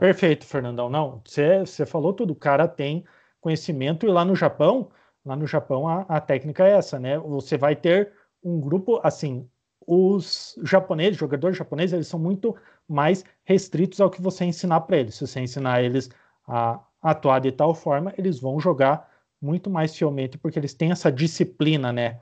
Perfeito, 0.00 0.44
Fernandão. 0.44 0.90
Não, 0.90 1.22
você 1.24 1.86
falou 1.86 2.12
tudo. 2.12 2.32
O 2.32 2.36
cara 2.36 2.66
tem 2.66 3.04
conhecimento 3.40 4.06
e 4.06 4.08
lá 4.08 4.24
no 4.24 4.34
Japão 4.34 4.90
Lá 5.24 5.36
no 5.36 5.46
Japão, 5.46 5.86
a, 5.86 6.00
a 6.02 6.20
técnica 6.20 6.66
é 6.66 6.72
essa, 6.72 6.98
né? 6.98 7.18
Você 7.18 7.58
vai 7.58 7.76
ter 7.76 8.12
um 8.42 8.58
grupo, 8.60 9.00
assim, 9.02 9.46
os 9.86 10.58
japoneses, 10.62 11.18
jogadores 11.18 11.56
japoneses, 11.56 11.92
eles 11.92 12.06
são 12.06 12.18
muito 12.18 12.56
mais 12.88 13.24
restritos 13.44 14.00
ao 14.00 14.10
que 14.10 14.22
você 14.22 14.44
ensinar 14.44 14.80
para 14.82 14.96
eles. 14.98 15.14
Se 15.14 15.26
você 15.26 15.40
ensinar 15.40 15.82
eles 15.82 16.10
a 16.48 16.80
atuar 17.02 17.40
de 17.40 17.52
tal 17.52 17.74
forma, 17.74 18.14
eles 18.16 18.40
vão 18.40 18.58
jogar 18.58 19.08
muito 19.40 19.70
mais 19.70 19.94
fielmente, 19.94 20.38
porque 20.38 20.58
eles 20.58 20.74
têm 20.74 20.90
essa 20.90 21.10
disciplina, 21.10 21.92
né, 21.92 22.20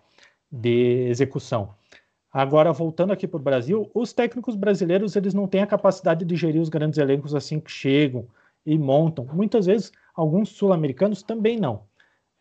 de 0.51 1.09
execução. 1.09 1.75
Agora, 2.33 2.73
voltando 2.73 3.13
aqui 3.13 3.27
para 3.27 3.41
o 3.41 3.43
Brasil, 3.43 3.91
os 3.95 4.13
técnicos 4.13 4.55
brasileiros, 4.55 5.17
eles 5.17 5.35
não 5.35 5.49
têm 5.49 5.63
a 5.63 5.67
capacidade 5.67 6.25
de 6.25 6.37
gerir 6.37 6.61
os 6.61 6.69
grandes 6.69 6.99
elencos 6.99 7.35
assim 7.35 7.59
que 7.59 7.71
chegam 7.71 8.29
e 8.67 8.79
montam. 8.79 9.25
Muitas 9.33 9.67
vezes, 9.67 9.91
alguns 10.19 10.49
sul-americanos 10.49 11.23
também 11.23 11.57
não. 11.57 11.85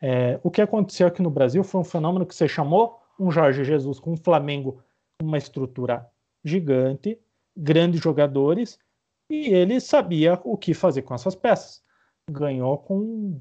É, 0.01 0.39
o 0.41 0.49
que 0.49 0.61
aconteceu 0.61 1.05
aqui 1.05 1.21
no 1.21 1.29
Brasil 1.29 1.63
foi 1.63 1.81
um 1.81 1.83
fenômeno 1.83 2.25
que 2.25 2.33
você 2.33 2.47
chamou 2.47 2.99
um 3.19 3.29
Jorge 3.29 3.63
Jesus 3.63 3.99
com 3.99 4.13
um 4.13 4.17
Flamengo 4.17 4.81
uma 5.21 5.37
estrutura 5.37 6.07
gigante, 6.43 7.19
grandes 7.55 8.01
jogadores, 8.01 8.79
e 9.29 9.53
ele 9.53 9.79
sabia 9.79 10.39
o 10.43 10.57
que 10.57 10.73
fazer 10.73 11.03
com 11.03 11.13
essas 11.13 11.35
peças. 11.35 11.83
Ganhou 12.31 12.79
com 12.79 13.39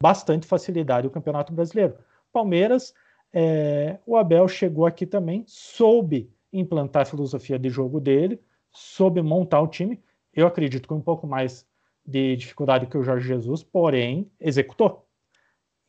bastante 0.00 0.46
facilidade 0.46 1.06
o 1.06 1.10
Campeonato 1.10 1.52
Brasileiro. 1.52 1.96
Palmeiras, 2.32 2.94
é, 3.32 3.98
o 4.06 4.16
Abel 4.16 4.46
chegou 4.46 4.86
aqui 4.86 5.06
também, 5.06 5.44
soube 5.46 6.30
implantar 6.52 7.02
a 7.02 7.06
filosofia 7.06 7.58
de 7.58 7.68
jogo 7.68 8.00
dele, 8.00 8.40
soube 8.70 9.22
montar 9.22 9.60
o 9.60 9.68
time. 9.68 10.02
Eu 10.32 10.46
acredito 10.46 10.88
com 10.88 10.96
um 10.96 11.00
pouco 11.00 11.26
mais 11.26 11.66
de 12.06 12.36
dificuldade 12.36 12.86
que 12.86 12.96
o 12.96 13.02
Jorge 13.02 13.26
Jesus, 13.26 13.62
porém 13.62 14.30
executou. 14.40 15.06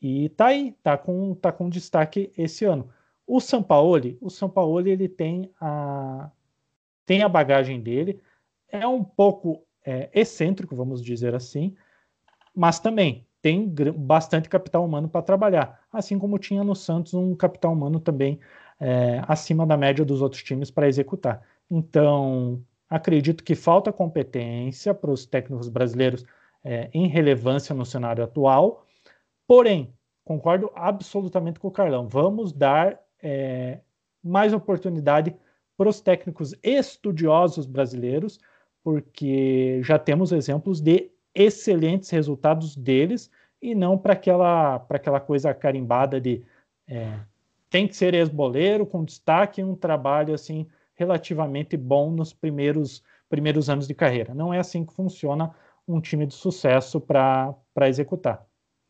E 0.01 0.29
tá 0.29 0.47
aí, 0.47 0.75
tá 0.83 0.97
com, 0.97 1.35
tá 1.35 1.51
com 1.51 1.69
destaque 1.69 2.31
esse 2.37 2.65
ano. 2.65 2.89
O 3.25 3.39
Sampaoli, 3.39 4.17
o 4.21 4.29
Sampaoli 4.29 4.91
ele 4.91 5.09
tem 5.09 5.51
a, 5.59 6.29
tem 7.05 7.23
a 7.23 7.29
bagagem 7.29 7.81
dele, 7.81 8.21
é 8.69 8.87
um 8.87 9.03
pouco 9.03 9.63
é, 9.85 10.09
excêntrico, 10.13 10.75
vamos 10.75 11.03
dizer 11.03 11.35
assim, 11.35 11.75
mas 12.55 12.79
também 12.79 13.25
tem 13.41 13.71
bastante 13.95 14.49
capital 14.49 14.83
humano 14.83 15.07
para 15.07 15.21
trabalhar, 15.21 15.81
assim 15.91 16.17
como 16.17 16.39
tinha 16.39 16.63
no 16.63 16.75
Santos 16.75 17.13
um 17.13 17.35
capital 17.35 17.73
humano 17.73 17.99
também 17.99 18.39
é, 18.79 19.21
acima 19.27 19.65
da 19.65 19.77
média 19.77 20.03
dos 20.03 20.21
outros 20.21 20.43
times 20.43 20.71
para 20.71 20.87
executar. 20.87 21.41
Então, 21.69 22.63
acredito 22.89 23.43
que 23.43 23.55
falta 23.55 23.91
competência 23.91 24.93
para 24.93 25.11
os 25.11 25.25
técnicos 25.25 25.69
brasileiros 25.69 26.25
é, 26.63 26.89
em 26.93 27.07
relevância 27.07 27.73
no 27.75 27.85
cenário 27.85 28.23
atual, 28.23 28.87
Porém, 29.47 29.93
concordo 30.25 30.69
absolutamente 30.75 31.57
com 31.57 31.69
o 31.69 31.71
Carlão. 31.71 32.07
Vamos 32.07 32.51
dar 32.51 32.99
é, 33.23 33.79
mais 34.21 34.53
oportunidade 34.53 35.33
para 35.77 35.87
os 35.87 36.01
técnicos 36.01 36.53
estudiosos 36.61 37.65
brasileiros, 37.65 38.39
porque 38.83 39.81
já 39.83 39.97
temos 39.97 40.33
exemplos 40.33 40.81
de 40.81 41.09
excelentes 41.33 42.09
resultados 42.09 42.75
deles 42.75 43.31
e 43.61 43.73
não 43.73 43.97
para 43.97 44.13
aquela, 44.13 44.85
aquela 44.89 45.19
coisa 45.19 45.53
carimbada 45.53 46.19
de 46.19 46.43
é, 46.87 47.19
tem 47.69 47.87
que 47.87 47.95
ser 47.95 48.13
ex-boleiro 48.13 48.85
com 48.85 49.03
destaque 49.03 49.61
e 49.61 49.63
um 49.63 49.75
trabalho 49.75 50.33
assim 50.33 50.67
relativamente 50.97 51.77
bom 51.77 52.11
nos 52.11 52.33
primeiros, 52.33 53.03
primeiros 53.29 53.69
anos 53.69 53.87
de 53.87 53.93
carreira. 53.93 54.33
Não 54.33 54.53
é 54.53 54.59
assim 54.59 54.85
que 54.85 54.93
funciona 54.93 55.53
um 55.87 56.01
time 56.01 56.25
de 56.25 56.33
sucesso 56.33 56.99
para 56.99 57.55
executar. 57.87 58.45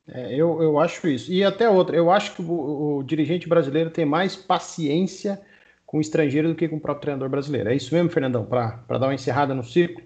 É, 0.08 0.34
eu, 0.34 0.62
eu 0.62 0.80
acho 0.80 1.08
isso. 1.08 1.32
E 1.32 1.43
até 1.43 1.70
outra, 1.70 1.96
eu 1.96 2.10
acho 2.10 2.34
que 2.34 2.41
o, 2.41 2.98
o, 2.98 3.04
dirigente 3.04 3.48
brasileiro 3.48 3.89
tem 3.89 4.06
mais 4.06 4.36
paciência 4.36 5.39
com 5.86 5.98
o 5.98 6.02
estrangeiro 6.02 6.48
do 6.48 6.56
que 6.56 6.67
com 6.67 6.78
o 6.78 6.82
próprio 6.82 7.02
treinador 7.02 7.30
brasileiro. 7.30 7.70
É 7.70 7.76
isso 7.76 7.93
mesmo, 7.93 8.10
Fernandão? 8.10 8.46
Para 8.46 8.80
dar 8.88 9.08
uma 9.08 9.13
encerrada 9.13 9.54
no 9.54 9.63
ciclo? 9.63 10.02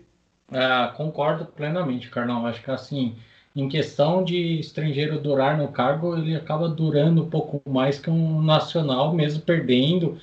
É, 0.52 0.92
concordo 0.98 1.46
plenamente, 1.46 2.10
Carlão. 2.10 2.46
Acho 2.46 2.64
que 2.64 2.72
assim, 2.72 3.16
em 3.56 3.70
questão 3.70 4.24
de 4.24 4.60
estrangeiro 4.60 5.20
durar 5.20 5.58
no 5.58 5.68
cargo, 5.68 6.18
ele 6.18 6.36
acaba 6.36 6.68
durando 6.68 7.24
um 7.24 7.30
pouco 7.30 7.62
mais 7.70 8.00
que 8.00 8.10
um 8.10 8.42
nacional, 8.42 9.14
mesmo 9.14 9.42
perdendo. 9.42 10.18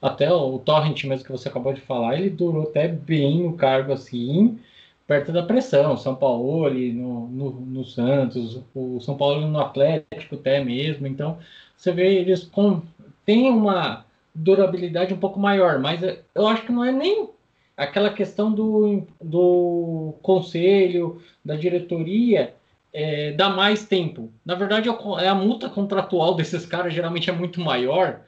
Até 0.00 0.32
o 0.32 0.58
Torrent 0.58 1.04
mesmo 1.04 1.24
que 1.24 1.32
você 1.32 1.48
acabou 1.48 1.72
de 1.72 1.80
falar, 1.80 2.18
ele 2.18 2.30
durou 2.30 2.64
até 2.64 2.88
bem 2.88 3.42
no 3.42 3.54
cargo 3.54 3.92
assim 3.92 4.58
perto 5.06 5.32
da 5.32 5.42
pressão. 5.42 5.96
São 5.96 6.14
Paulo 6.14 6.70
no, 6.70 7.26
no, 7.28 7.50
no, 7.50 7.84
Santos, 7.84 8.62
o 8.72 9.00
São 9.00 9.16
Paulo 9.16 9.46
no 9.48 9.58
Atlético 9.58 10.36
até 10.36 10.62
mesmo. 10.62 11.04
Então, 11.06 11.38
você 11.76 11.90
vê 11.90 12.14
eles 12.14 12.44
com, 12.44 12.80
têm 13.26 13.50
uma 13.50 14.04
durabilidade 14.32 15.12
um 15.12 15.18
pouco 15.18 15.40
maior, 15.40 15.80
mas 15.80 16.00
eu 16.32 16.46
acho 16.46 16.62
que 16.62 16.70
não 16.70 16.84
é 16.84 16.92
nem 16.92 17.28
aquela 17.76 18.10
questão 18.10 18.52
do, 18.52 19.02
do 19.20 20.14
conselho, 20.22 21.20
da 21.44 21.56
diretoria, 21.56 22.54
é, 22.92 23.32
dá 23.32 23.48
mais 23.48 23.86
tempo. 23.86 24.30
Na 24.44 24.54
verdade, 24.54 24.88
é 25.20 25.28
a 25.28 25.34
multa 25.34 25.68
contratual 25.68 26.34
desses 26.34 26.64
caras 26.64 26.94
geralmente 26.94 27.28
é 27.28 27.32
muito 27.32 27.60
maior. 27.60 28.20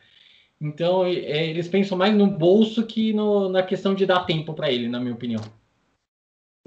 Então, 0.62 1.04
é, 1.04 1.48
eles 1.48 1.66
pensam 1.66 1.98
mais 1.98 2.14
no 2.14 2.28
bolso 2.28 2.86
que 2.86 3.12
no, 3.12 3.48
na 3.48 3.64
questão 3.64 3.94
de 3.94 4.06
dar 4.06 4.24
tempo 4.24 4.54
para 4.54 4.70
ele, 4.70 4.88
na 4.88 5.00
minha 5.00 5.12
opinião. 5.12 5.42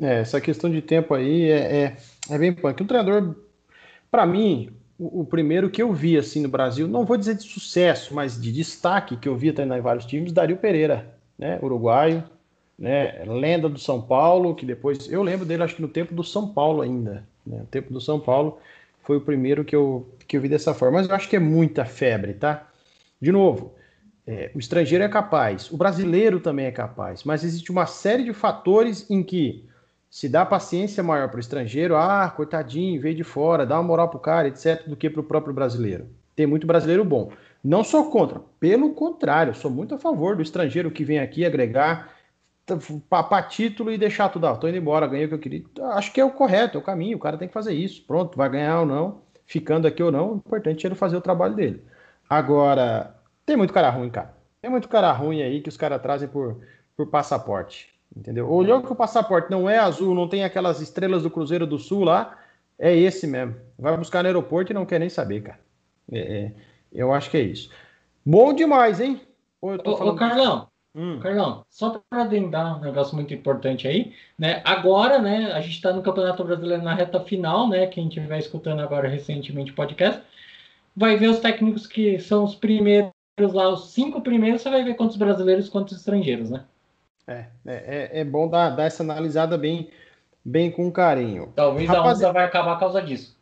É, 0.02 0.20
essa 0.20 0.42
questão 0.42 0.70
de 0.70 0.82
tempo 0.82 1.14
aí 1.14 1.50
é, 1.50 1.78
é, 1.78 1.98
é 2.30 2.38
bem 2.38 2.52
punk. 2.52 2.84
O 2.84 2.86
treinador, 2.86 3.34
para 4.12 4.26
mim, 4.26 4.70
o, 5.00 5.22
o, 5.22 5.26
primeiro 5.26 5.70
que 5.70 5.82
eu 5.82 5.94
vi 5.94 6.18
assim 6.18 6.42
no 6.42 6.50
Brasil, 6.50 6.90
não 6.90 7.06
vou 7.06 7.16
dizer 7.16 7.36
de 7.36 7.44
sucesso, 7.44 8.14
mas 8.14 8.40
de 8.40 8.52
destaque 8.52 9.16
que 9.16 9.30
eu 9.30 9.38
vi 9.38 9.54
treinar 9.54 9.78
em 9.78 9.82
vários 9.82 10.06
times, 10.06 10.34
Dario 10.34 10.58
Pereira, 10.58 11.16
né, 11.40 11.58
uruguaio, 11.62 12.22
né, 12.78 13.24
lenda 13.26 13.70
do 13.70 13.80
São 13.80 14.02
Paulo, 14.02 14.54
que 14.54 14.66
depois 14.66 15.10
eu 15.10 15.24
lembro 15.24 15.46
dele, 15.46 15.64
acho 15.64 15.78
que 15.78 15.82
no 15.82 15.88
tempo 15.88 16.14
do 16.14 16.24
São 16.24 16.50
Paulo 16.50 16.82
ainda, 16.82 17.26
né, 17.48 17.60
no 17.60 17.66
tempo 17.66 17.94
do 17.94 18.02
São 18.02 18.20
Paulo 18.20 18.60
foi 19.04 19.16
o 19.16 19.22
primeiro 19.22 19.64
que 19.64 19.76
eu 19.76 20.06
que 20.28 20.36
eu 20.36 20.42
vi 20.42 20.50
dessa 20.50 20.74
forma, 20.74 20.98
mas 20.98 21.08
eu 21.08 21.16
acho 21.16 21.30
que 21.30 21.36
é 21.36 21.40
muita 21.40 21.86
febre, 21.86 22.34
tá? 22.34 22.68
De 23.22 23.32
novo, 23.32 23.75
é, 24.28 24.52
o 24.56 24.60
estrangeiro 24.60 25.04
é 25.04 25.10
capaz, 25.10 25.72
o 25.72 25.78
brasileiro 25.78 26.40
também 26.40 26.66
é 26.66 26.72
capaz, 26.72 27.24
mas 27.24 27.44
existe 27.44 27.72
uma 27.72 27.86
série 27.86 28.24
de 28.24 28.34
fatores 28.34 29.10
em 29.10 29.22
que 29.22 29.68
se 30.10 30.30
dá 30.30 30.46
paciência 30.46 31.04
maior 31.04 31.28
para 31.30 31.38
o 31.38 31.42
estrangeiro, 31.42 31.96
ah, 31.96 32.32
coitadinho, 32.36 33.02
veio 33.02 33.16
de 33.16 33.24
fora, 33.24 33.66
dá 33.66 33.76
uma 33.76 33.84
moral 33.84 34.10
para 34.10 34.18
o 34.18 34.22
cara, 34.22 34.48
etc., 34.48 34.88
do 34.88 34.96
que 34.96 35.10
para 35.10 35.22
o 35.22 35.24
próprio 35.26 35.54
brasileiro. 35.54 36.08
Tem 36.36 36.48
muito 36.48 36.66
brasileiro 36.66 37.04
bom. 37.04 37.32
Não 37.64 37.84
sou 37.84 38.10
contra, 38.10 38.42
pelo 38.60 38.94
contrário, 38.94 39.54
sou 39.54 39.70
muito 39.70 39.94
a 39.94 39.98
favor 39.98 40.36
do 40.36 40.42
estrangeiro 40.42 40.90
que 40.90 41.04
vem 41.04 41.20
aqui 41.20 41.46
agregar 41.46 42.14
para 43.10 43.44
título 43.44 43.92
e 43.92 43.98
deixar 43.98 44.30
tudo. 44.30 44.48
Ah, 44.48 44.56
tô 44.56 44.68
indo 44.68 44.78
embora, 44.78 45.08
ganhei 45.08 45.26
o 45.26 45.30
que 45.30 45.36
eu 45.36 45.40
queria. 45.40 45.64
Acho 45.94 46.12
que 46.12 46.20
é 46.20 46.26
o 46.26 46.32
correto, 46.32 46.78
é 46.78 46.82
o 46.82 46.84
caminho, 46.84 47.18
o 47.18 47.20
cara 47.20 47.38
tem 47.38 47.48
que 47.48 47.54
fazer 47.54 47.74
isso. 47.74 48.04
Pronto, 48.06 48.38
vai 48.38 48.50
ganhar 48.50 48.80
ou 48.80 48.86
não, 48.86 49.22
ficando 49.46 49.88
aqui 49.88 50.02
ou 50.02 50.12
não, 50.12 50.34
o 50.34 50.36
importante 50.38 50.86
é 50.86 50.88
ele 50.88 50.96
fazer 50.96 51.16
o 51.18 51.22
trabalho 51.22 51.56
dele. 51.56 51.84
Agora, 52.30 53.16
tem 53.46 53.56
muito 53.56 53.74
cara 53.74 53.90
ruim, 53.90 54.10
cara. 54.10 54.36
Tem 54.62 54.72
muito 54.72 54.90
cara 54.90 55.12
ruim 55.12 55.42
aí 55.42 55.62
que 55.62 55.70
os 55.70 55.78
caras 55.78 56.02
trazem 56.02 56.28
por, 56.28 56.60
por 56.98 57.08
passaporte. 57.08 57.94
Entendeu? 58.16 58.50
Olhou 58.50 58.82
que 58.82 58.92
o 58.92 58.96
passaporte 58.96 59.52
não 59.52 59.70
é 59.70 59.78
azul, 59.78 60.16
não 60.16 60.28
tem 60.28 60.44
aquelas 60.44 60.80
estrelas 60.80 61.24
do 61.24 61.30
Cruzeiro 61.30 61.68
do 61.68 61.78
Sul 61.78 62.04
lá, 62.06 62.38
é 62.80 62.96
esse 62.96 63.28
mesmo. 63.28 63.56
Vai 63.78 63.96
buscar 63.98 64.24
no 64.24 64.28
aeroporto 64.28 64.72
e 64.72 64.74
não 64.74 64.86
quer 64.86 65.00
nem 65.00 65.10
saber, 65.10 65.42
cara. 65.42 65.60
É, 66.12 66.20
é, 66.20 66.52
eu 66.94 67.14
acho 67.14 67.30
que 67.30 67.38
é 67.38 67.42
isso. 67.42 67.70
Bom 68.26 68.54
demais, 68.54 69.00
hein? 69.00 69.22
Ô, 69.62 69.74
ô, 69.74 69.98
falando... 69.98 70.14
ô 70.14 70.16
Carlão, 70.16 70.68
hum. 70.96 71.20
Carlão, 71.20 71.66
só 71.70 72.02
para 72.10 72.24
dar 72.24 72.78
um 72.78 72.82
negócio 72.82 73.16
muito 73.16 73.34
importante 73.34 73.88
aí, 73.88 74.14
né? 74.40 74.62
Agora, 74.64 75.20
né, 75.20 75.52
a 75.52 75.60
gente 75.60 75.76
está 75.76 75.92
no 75.92 76.02
Campeonato 76.02 76.44
Brasileiro 76.44 76.84
na 76.84 76.94
reta 76.94 77.20
final, 77.20 77.68
né? 77.68 77.86
Quem 77.88 78.08
estiver 78.08 78.40
escutando 78.40 78.80
agora 78.80 79.08
recentemente 79.08 79.72
o 79.72 79.76
podcast, 79.76 80.22
vai 80.96 81.18
ver 81.18 81.28
os 81.28 81.40
técnicos 81.40 81.86
que 81.86 82.18
são 82.20 82.44
os 82.46 82.56
primeiros 82.56 83.15
lá, 83.38 83.70
os 83.70 83.92
cinco 83.92 84.22
primeiros, 84.22 84.62
você 84.62 84.70
vai 84.70 84.84
ver 84.84 84.96
quantos 84.96 85.18
brasileiros, 85.18 85.68
quantos 85.68 85.98
estrangeiros, 85.98 86.50
né? 86.50 86.64
É, 87.28 87.46
é, 87.66 88.10
é 88.22 88.24
bom 88.24 88.48
dar, 88.48 88.70
dar 88.70 88.86
essa 88.86 89.04
analisada 89.04 89.58
bem, 89.58 89.90
bem 90.44 90.72
com 90.72 90.92
carinho. 90.92 91.52
Talvez 91.56 91.90
Rapaz... 91.90 92.22
a 92.22 92.28
onda 92.28 92.34
vai 92.34 92.46
acabar 92.46 92.76
por 92.76 92.80
causa 92.82 93.02
disso. 93.02 93.36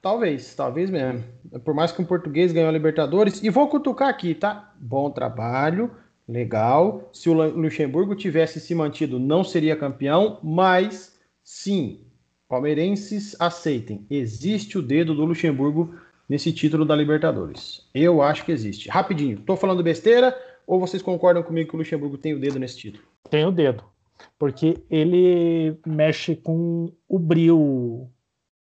Talvez, 0.00 0.54
talvez 0.54 0.90
mesmo. 0.90 1.24
Por 1.64 1.74
mais 1.74 1.92
que 1.92 2.00
um 2.00 2.04
português 2.04 2.52
ganhou 2.52 2.68
a 2.68 2.72
Libertadores. 2.72 3.42
E 3.42 3.50
vou 3.50 3.68
cutucar 3.68 4.08
aqui, 4.08 4.34
tá? 4.34 4.72
Bom 4.78 5.10
trabalho, 5.10 5.90
legal. 6.26 7.08
Se 7.12 7.28
o 7.28 7.32
Luxemburgo 7.32 8.14
tivesse 8.14 8.60
se 8.60 8.74
mantido, 8.74 9.18
não 9.18 9.44
seria 9.44 9.76
campeão, 9.76 10.38
mas 10.42 11.16
sim, 11.44 12.00
palmeirenses 12.48 13.36
aceitem. 13.40 14.06
Existe 14.08 14.78
o 14.78 14.82
dedo 14.82 15.14
do 15.14 15.24
Luxemburgo 15.24 15.94
nesse 16.28 16.52
título 16.52 16.84
da 16.84 16.94
Libertadores. 16.94 17.88
Eu 17.94 18.20
acho 18.20 18.44
que 18.44 18.52
existe. 18.52 18.88
Rapidinho, 18.88 19.40
tô 19.40 19.56
falando 19.56 19.82
besteira 19.82 20.36
ou 20.66 20.78
vocês 20.78 21.02
concordam 21.02 21.42
comigo 21.42 21.70
que 21.70 21.74
o 21.74 21.78
Luxemburgo 21.78 22.18
tem 22.18 22.34
o 22.34 22.40
dedo 22.40 22.58
nesse 22.58 22.76
título? 22.76 23.04
Tem 23.30 23.46
o 23.46 23.50
dedo. 23.50 23.82
Porque 24.38 24.82
ele 24.90 25.78
mexe 25.86 26.36
com 26.36 26.92
o 27.08 27.18
brilho, 27.18 28.08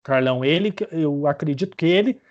Carlão. 0.03 0.45
Ele, 0.45 0.73
eu 0.91 1.27
acredito 1.27 1.75
que 1.75 1.85
ele 1.85 2.21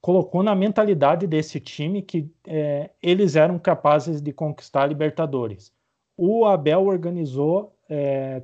colocou 0.00 0.42
na 0.42 0.54
mentalidade 0.54 1.26
desse 1.26 1.60
time 1.60 2.00
que 2.00 2.30
é, 2.46 2.90
eles 3.02 3.36
eram 3.36 3.58
capazes 3.58 4.20
de 4.20 4.32
conquistar 4.32 4.84
a 4.84 4.86
Libertadores. 4.86 5.72
O 6.16 6.46
Abel 6.46 6.86
organizou 6.86 7.76
é, 7.88 8.42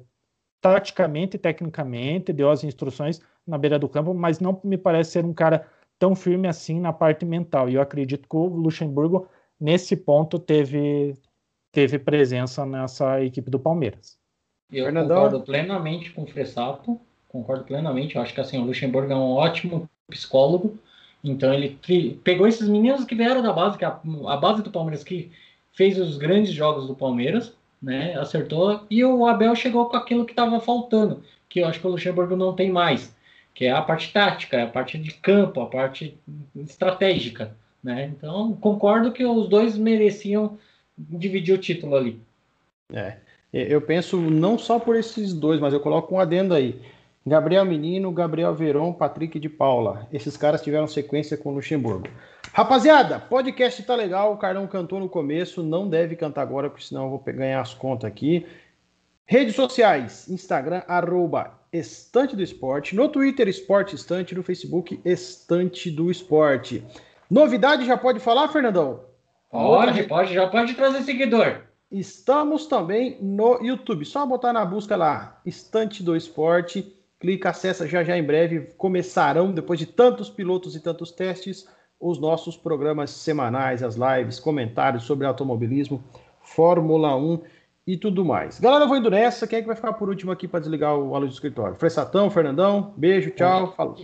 taticamente 0.61 1.39
tecnicamente, 1.39 2.33
deu 2.33 2.51
as 2.51 2.65
instruções 2.65 3.21
na 3.47 3.57
beira 3.57 3.79
do 3.79 3.89
campo, 3.89 4.13
mas 4.13 4.41
não 4.41 4.61
me 4.63 4.77
parece 4.77 5.13
ser 5.13 5.25
um 5.25 5.33
cara 5.33 5.67
tão 5.99 6.15
firme 6.15 6.49
assim 6.49 6.81
na 6.81 6.93
parte 6.93 7.25
mental. 7.25 7.69
E 7.69 7.75
eu 7.75 7.81
acredito 7.81 8.29
que 8.29 8.37
o 8.37 8.47
Luxemburgo 8.47 9.29
nesse 9.61 9.97
ponto 9.97 10.39
teve, 10.39 11.15
teve 11.73 11.99
presença 11.99 12.65
nessa 12.67 13.23
equipe 13.23 13.51
do 13.51 13.59
Palmeiras. 13.59 14.19
Eu 14.71 14.85
Fernandão. 14.85 15.17
concordo 15.17 15.41
plenamente 15.43 16.11
com 16.11 16.23
o 16.25 16.27
Fressato, 16.27 17.01
concordo 17.29 17.65
plenamente. 17.65 18.17
Eu 18.17 18.23
acho 18.23 18.35
que 18.35 18.41
assim, 18.41 18.59
o 18.59 18.65
Luxemburgo 18.65 19.13
é 19.13 19.17
um 19.17 19.33
ótimo 19.33 19.89
psicólogo. 20.09 20.79
Então 21.23 21.53
ele 21.53 21.79
pegou 22.23 22.47
esses 22.47 22.69
meninos 22.69 23.05
que 23.05 23.15
vieram 23.15 23.43
da 23.43 23.53
base, 23.53 23.79
que 23.79 23.85
é 23.85 23.89
a, 23.89 24.01
a 24.29 24.37
base 24.37 24.63
do 24.63 24.71
Palmeiras 24.71 25.03
que 25.03 25.31
fez 25.73 25.99
os 25.99 26.17
grandes 26.17 26.53
jogos 26.53 26.87
do 26.87 26.95
Palmeiras, 26.95 27.53
né? 27.83 28.15
Acertou. 28.17 28.81
E 28.91 29.05
o 29.05 29.27
Abel 29.27 29.55
chegou 29.55 29.87
com 29.87 29.97
aquilo 29.97 30.25
que 30.25 30.33
estava 30.33 30.61
faltando, 30.61 31.23
que 31.49 31.61
eu 31.61 31.69
acho 31.69 31.81
que 31.81 31.87
o 31.87 31.91
Luxemburgo 31.91 32.37
não 32.37 32.55
tem 32.55 32.71
mais, 32.71 33.15
que 33.57 33.65
é 33.65 33.73
a 33.73 33.81
parte 33.81 34.13
tática, 34.13 34.63
a 34.63 34.67
parte 34.67 34.99
de 34.99 35.15
campo, 35.15 35.63
a 35.63 35.67
parte 35.67 36.21
estratégica. 36.55 37.57
Né? 37.83 38.13
Então, 38.15 38.53
concordo 38.53 39.11
que 39.11 39.25
os 39.25 39.49
dois 39.49 39.79
mereciam 39.79 40.59
dividir 40.97 41.55
o 41.55 41.59
título 41.59 41.97
ali. 41.97 42.21
É, 42.93 43.17
eu 43.51 43.81
penso 43.81 44.21
não 44.21 44.59
só 44.59 44.79
por 44.79 44.95
esses 44.95 45.33
dois, 45.33 45.59
mas 45.59 45.73
eu 45.73 45.81
coloco 45.81 46.15
um 46.15 46.21
adendo 46.21 46.53
aí. 46.53 46.79
Gabriel 47.27 47.65
Menino, 47.65 48.13
Gabriel 48.13 48.55
Veron, 48.55 48.93
Patrick 48.93 49.41
de 49.41 49.49
Paula. 49.49 50.07
Esses 50.13 50.37
caras 50.37 50.61
tiveram 50.61 50.87
sequência 50.87 51.35
com 51.35 51.49
o 51.49 51.55
Luxemburgo. 51.55 52.09
Rapaziada, 52.53 53.19
podcast 53.19 53.83
tá 53.85 53.97
legal. 53.97 54.35
O 54.35 54.37
Carlão 54.37 54.67
cantou 54.67 55.01
no 55.01 55.09
começo, 55.09 55.63
não 55.63 55.89
deve 55.89 56.15
cantar 56.15 56.43
agora, 56.43 56.69
porque 56.69 56.85
senão 56.85 57.05
eu 57.05 57.11
vou 57.11 57.23
ganhar 57.25 57.63
as 57.63 57.73
contas 57.73 58.07
aqui. 58.07 58.47
Redes 59.25 59.57
sociais: 59.57 60.29
Instagram, 60.29 60.83
arroba 60.87 61.59
Estante 61.79 62.35
do 62.35 62.43
Esporte. 62.43 62.95
No 62.95 63.09
Twitter, 63.09 63.49
Esporte 63.49 63.95
Estante. 63.95 64.35
No 64.35 64.43
Facebook, 64.43 65.01
Estante 65.05 65.91
do 65.91 66.11
Esporte. 66.11 66.85
Novidade 67.31 67.85
já 67.85 67.97
pode 67.97 68.21
falar, 68.21 68.49
Fernandão? 68.49 69.05
Pode, 69.51 70.03
pode, 70.05 70.35
já 70.35 70.47
pode 70.47 70.75
trazer 70.75 71.03
seguidor. 71.03 71.63
Estamos 71.91 72.67
também 72.67 73.19
no 73.21 73.63
YouTube. 73.63 74.05
Só 74.05 74.27
botar 74.27 74.53
na 74.53 74.65
busca 74.65 74.97
lá, 74.97 75.41
Estante 75.45 76.03
do 76.03 76.17
Esporte. 76.17 76.95
Clica, 77.19 77.51
acessa 77.51 77.87
já 77.87 78.05
já 78.05 78.17
em 78.17 78.23
breve. 78.23 78.73
Começarão, 78.77 79.53
depois 79.53 79.79
de 79.79 79.87
tantos 79.87 80.29
pilotos 80.29 80.77
e 80.77 80.81
tantos 80.81 81.11
testes, 81.11 81.67
os 81.99 82.19
nossos 82.19 82.57
programas 82.57 83.11
semanais, 83.11 83.83
as 83.83 83.97
lives, 83.97 84.39
comentários 84.39 85.05
sobre 85.05 85.27
automobilismo, 85.27 86.03
Fórmula 86.41 87.17
1 87.17 87.41
e 87.87 87.97
tudo 87.97 88.25
mais. 88.25 88.59
Galera, 88.59 88.85
eu 88.85 88.89
vou 88.89 88.97
indo 88.97 89.11
nessa. 89.11 89.47
Quem 89.47 89.59
é 89.59 89.63
que 89.63 89.67
vai 89.69 89.77
ficar 89.77 89.93
por 89.93 90.09
último 90.09 90.33
aqui 90.33 90.49
para 90.49 90.61
desligar 90.61 90.95
o 90.95 91.17
luz 91.19 91.31
do 91.31 91.35
escritório? 91.35 91.77
Fressatão, 91.77 92.29
Fernandão, 92.31 92.93
beijo, 92.97 93.31
tchau, 93.31 93.73
falou. 93.77 93.97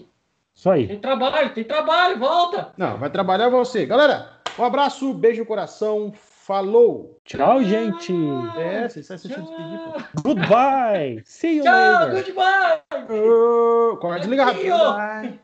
Isso 0.54 0.70
aí. 0.70 0.86
Tem 0.86 0.98
trabalho, 1.00 1.54
tem 1.54 1.64
trabalho, 1.64 2.18
volta! 2.18 2.72
Não, 2.76 2.98
vai 2.98 3.10
trabalhar 3.10 3.48
você. 3.48 3.86
Galera, 3.86 4.28
um 4.58 4.64
abraço, 4.64 5.12
beijo 5.14 5.40
no 5.40 5.46
coração, 5.46 6.12
falou! 6.14 7.18
Tchau, 7.24 7.62
gente. 7.64 8.12
É, 8.58 8.88
você 8.88 9.02
sai 9.02 9.16
se 9.18 9.28
despedir. 9.28 9.56
pô. 9.56 10.22
Goodbye. 10.22 11.22
See 11.24 11.56
you 11.56 11.62
Tchau, 11.64 11.72
later. 12.06 12.24
goodbye! 12.24 12.82
Oh, 13.10 13.96
qual 13.96 14.14
é? 14.14 14.18
Desliga 14.20 14.44
rápido. 14.44 14.70
Goodbye, 14.70 15.40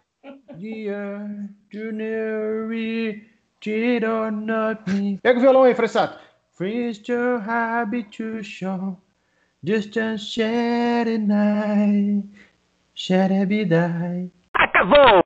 Dear 0.58 1.48
Junior, 1.72 2.68
cheat 3.62 4.04
or 4.04 4.30
not 4.30 4.82
me. 4.92 5.18
Pega 5.22 5.38
o 5.38 5.42
violão 5.42 5.62
aí, 5.62 5.74
Fressato. 5.74 6.18
Freeze 6.58 7.06
your 7.06 7.38
habit 7.38 8.10
to 8.18 8.42
show. 8.42 8.98
Distance 9.62 10.26
shed 10.26 11.06
at 11.06 11.20
night. 11.20 12.24
Shed 12.94 13.30
every 13.30 13.64
day. 13.64 14.28
Acabou! 14.58 15.08